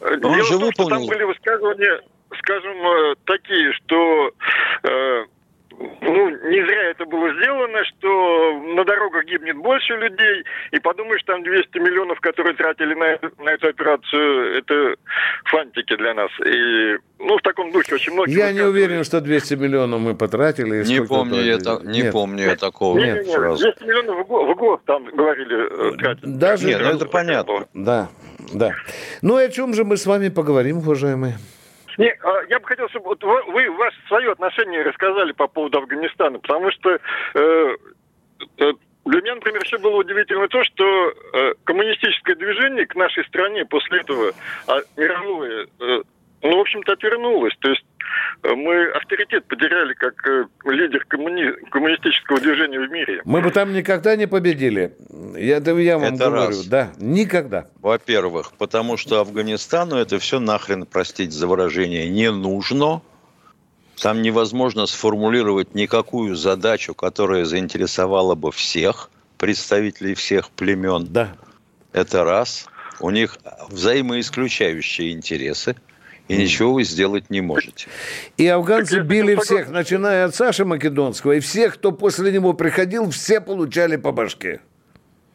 [0.00, 0.72] Он же выполнил...
[0.72, 2.00] Том, там были высказывания,
[2.38, 4.30] скажем, э, такие, что
[4.84, 5.24] э,
[5.78, 11.42] ну, не зря это было сделано, что на дорогах гибнет больше людей, и подумаешь, там
[11.42, 14.94] 200 миллионов, которые тратили на, на эту операцию, это
[15.44, 16.30] фантики для нас.
[16.44, 18.36] И, ну, в таком духе очень многие...
[18.36, 20.84] Я не уверен, что 200 миллионов мы потратили.
[20.84, 22.12] Не помню, я, это, не нет.
[22.12, 22.98] помню я такого.
[22.98, 26.38] Нет, нет, нет 200 миллионов в год, в год там говорили э, тратить.
[26.38, 26.66] Даже...
[26.66, 27.66] Нет, ну это понятно.
[27.74, 28.08] Да,
[28.52, 28.72] да.
[29.22, 31.36] Ну, и о чем же мы с вами поговорим, уважаемые?
[31.98, 36.38] Не, а, я бы хотел, чтобы вот вы ваше свое отношение рассказали по поводу Афганистана,
[36.38, 37.76] потому что э,
[38.58, 38.72] э,
[39.04, 44.00] для меня, например, еще было удивительно то, что э, коммунистическое движение к нашей стране после
[44.00, 44.32] этого
[44.68, 45.66] а, мировое,
[46.42, 47.56] ну, в общем-то, отвернулось.
[47.60, 47.84] То есть
[48.42, 51.52] Э, мы авторитет потеряли как э, лидер коммуни...
[51.70, 53.20] коммунистического движения в мире.
[53.24, 54.94] Мы бы там никогда не победили.
[55.36, 56.46] Я, это я вам это говорю.
[56.48, 56.66] Раз.
[56.66, 57.66] Да, никогда.
[57.80, 63.02] Во-первых, потому что Афганистану это все нахрен, простите за выражение, не нужно.
[64.00, 71.06] Там невозможно сформулировать никакую задачу, которая заинтересовала бы всех, представителей всех племен.
[71.10, 71.32] Да.
[71.92, 72.68] Это раз.
[73.00, 75.74] У них взаимоисключающие интересы–
[76.28, 77.88] и ничего вы сделать не можете.
[78.36, 83.40] И афганцы били всех, начиная от Саши Македонского, и всех, кто после него приходил, все
[83.40, 84.60] получали по башке.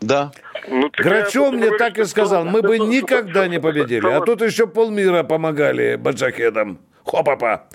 [0.01, 0.31] Да.
[0.67, 4.07] Ну, Грачев мне так и сказал, мы бы никогда не победили.
[4.07, 6.79] А тут еще полмира помогали баджахедам.
[7.05, 7.65] Хопа-па.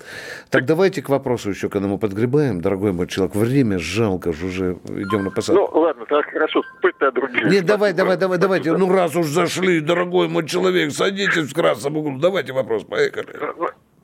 [0.49, 3.35] Так давайте к вопросу еще, когда мы подгребаем, дорогой мой человек.
[3.35, 5.69] Время жалко же уже идем на посадку.
[5.71, 7.49] Ну, ладно, так хорошо, спыть-то другие.
[7.49, 8.75] Нет, давай, давай, давай, давайте.
[8.75, 12.17] Ну, раз уж зашли, дорогой мой человек, садитесь в красном углу.
[12.17, 13.27] Давайте вопрос, поехали.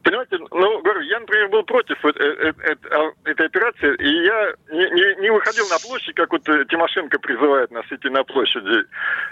[0.05, 4.53] Понимаете, ну, говорю, я, например, был против э, э, э, а, этой операции, и я
[4.71, 8.85] не, не, не выходил на площадь, как вот Тимошенко призывает нас идти на площади.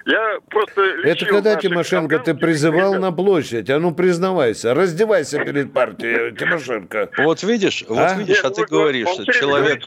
[0.07, 3.69] Я просто Это когда, Тимошенко, ты призывал на площадь?
[3.69, 7.07] А ну, признавайся, раздевайся перед партией, Тимошенко.
[7.19, 8.15] Вот видишь, вот а?
[8.15, 9.83] видишь, а ты говоришь, что человек...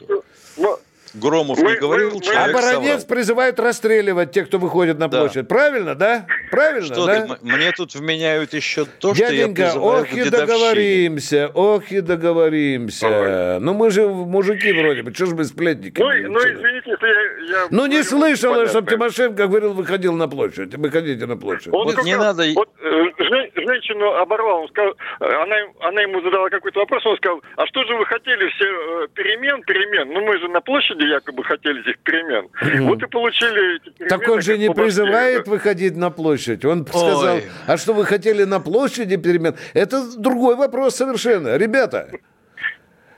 [1.13, 3.07] Громов мы, не говорил, мы, человек А Баранец соврал.
[3.07, 5.47] призывает расстреливать тех, кто выходит на площадь.
[5.47, 5.55] Да.
[5.55, 6.27] Правильно, да?
[6.51, 7.27] Правильно, что да?
[7.27, 13.07] Ты, мне тут вменяют еще то, Дяденька, что я ох и договоримся, ох и договоримся.
[13.07, 13.57] Ага.
[13.59, 15.99] Ну мы же мужики вроде бы, что ж мы сплетники?
[15.99, 17.61] Ну, ну извините, если я...
[17.61, 20.75] я ну не слышал, чтобы Тимошенко говорил, выходил на площадь.
[20.75, 21.73] Выходите на площадь.
[21.73, 22.43] Он вот не надо...
[22.55, 27.67] Вот, э, женщину оборвал, он сказал, она, она ему задала какой-то вопрос, он сказал, а
[27.67, 30.13] что же вы хотели все э, перемен, перемен?
[30.13, 32.47] Ну мы же на площади якобы хотели этих перемен.
[32.87, 34.09] Вот и получили эти перемены.
[34.09, 36.65] Так он же не призывает выходить на площадь.
[36.65, 37.37] Он сказал,
[37.67, 39.55] а что вы хотели на площади перемен?
[39.73, 41.57] Это другой вопрос совершенно.
[41.57, 42.09] Ребята,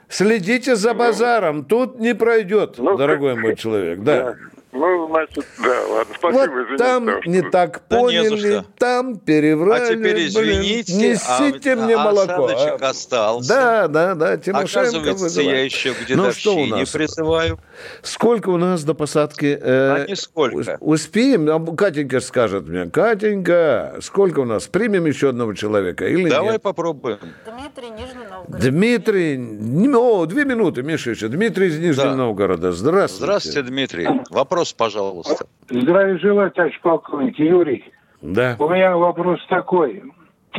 [0.07, 1.65] следите за базаром.
[1.65, 3.99] Тут не пройдет, ну, дорогой мой человек.
[3.99, 4.35] Да.
[4.71, 7.29] Ну, значит, да, ладно, спасибо, вот извините, там что...
[7.29, 9.83] не так поняли, да там переврали.
[9.83, 12.45] А теперь извините, блин, несите а, мне а молоко.
[12.45, 12.89] осадочек а?
[12.89, 13.49] остался.
[13.49, 15.57] Да, да, да, Тимошенко Оказывается, вызывает.
[15.57, 16.79] я еще к ну, что у нас?
[16.79, 17.59] не призываю.
[18.03, 19.57] Сколько у нас до посадки?
[19.59, 20.77] Э, а нисколько.
[20.79, 21.49] Успеем?
[21.49, 22.85] А Катенька скажет мне.
[22.89, 24.67] Катенька, сколько у нас?
[24.67, 26.61] Примем еще одного человека или Давай нет?
[26.61, 27.17] попробуем.
[27.45, 28.61] Дмитрий, Нижний Новгород.
[28.61, 31.27] Дмитрий, о, две минуты, Миша еще.
[31.27, 32.15] Дмитрий из Нижнего да.
[32.15, 32.71] Новгорода.
[32.71, 33.25] Здравствуйте.
[33.25, 34.07] Здравствуйте, Дмитрий.
[34.29, 35.45] Вопрос вопрос, пожалуйста.
[35.69, 37.39] Здравия желаю, товарищ полковник.
[37.39, 37.83] Юрий.
[38.21, 38.55] Да.
[38.59, 40.03] У меня вопрос такой.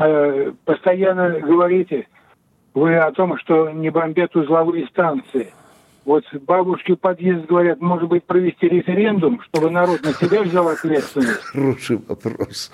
[0.01, 2.07] Э, постоянно говорите
[2.73, 5.53] вы о том, что не бомбят узловые станции.
[6.07, 11.43] Вот бабушки подъезд говорят, может быть, провести референдум, чтобы народ на себя взял ответственность?
[11.43, 12.73] Хороший вопрос.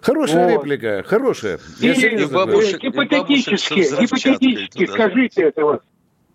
[0.00, 0.64] Хорошая вот.
[0.64, 1.60] реплика, хорошая.
[1.78, 5.82] Я и, и бабушек, гипотетически, и гипотетически скажите это вот.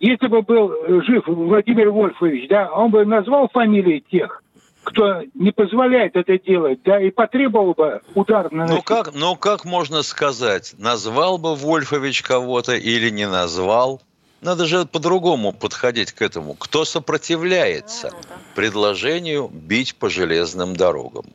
[0.01, 0.73] Если бы был
[1.03, 4.41] жив Владимир Вольфович, да, он бы назвал фамилии тех,
[4.83, 9.63] кто не позволяет это делать, да, и потребовал бы удар на Ну как, ну как
[9.63, 14.01] можно сказать, назвал бы Вольфович кого-то или не назвал?
[14.41, 16.55] Надо же по-другому подходить к этому.
[16.55, 18.09] Кто сопротивляется
[18.55, 21.25] предложению бить по железным дорогам?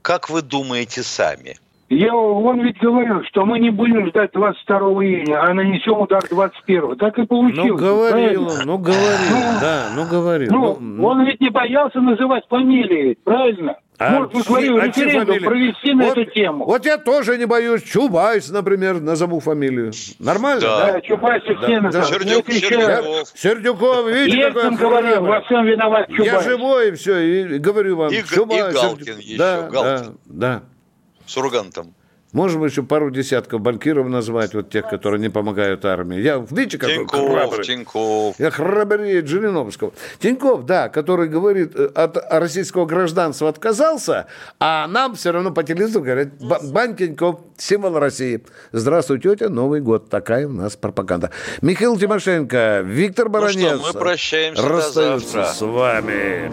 [0.00, 1.58] Как вы думаете сами?
[1.88, 6.96] Я, он ведь говорил, что мы не будем ждать 22 июня, а нанесем удар 21
[6.96, 7.68] Так и получилось.
[7.68, 10.52] Ну, говорил он, ну, говорил, ну, да, ну, говорил.
[10.52, 13.76] Ну, ну, он ведь не боялся называть фамилии, правильно?
[13.98, 16.64] А Может, мы а референдум провести на вот, эту тему.
[16.66, 17.82] Вот я тоже не боюсь.
[17.82, 19.92] Чубайс, например, назову фамилию.
[20.18, 20.60] Нормально?
[20.60, 22.02] Да, да Чубайс все да, да.
[22.02, 23.28] Сердюк, Сердюков.
[23.34, 26.32] Сердюков, видите, Ельцин говорил, во всем виноват Чубайс.
[26.32, 28.12] Я живой, и все, и говорю вам.
[28.12, 29.24] И, Чубайс, и Галкин Сердюк.
[29.24, 30.18] еще, да, Галкин.
[30.26, 30.62] Да, да.
[31.26, 31.94] Сургантом.
[32.32, 36.18] Можем еще пару десятков банкиров назвать, вот тех, которые не помогают армии.
[36.20, 37.64] Я, видите, какой Тиньков, храбрый.
[37.64, 38.38] Тиньков.
[38.38, 39.92] Я храбрее Жириновского.
[40.18, 44.26] Тиньков, да, который говорит, э, от российского гражданства отказался,
[44.58, 48.44] а нам все равно по телевизору говорят, Бан Тиньков, символ России.
[48.72, 50.10] Здравствуй, тетя, Новый год.
[50.10, 51.30] Такая у нас пропаганда.
[51.62, 53.78] Михаил Тимошенко, Виктор Баранец.
[53.78, 55.44] Ну что, мы прощаемся до завтра.
[55.44, 56.52] с вами.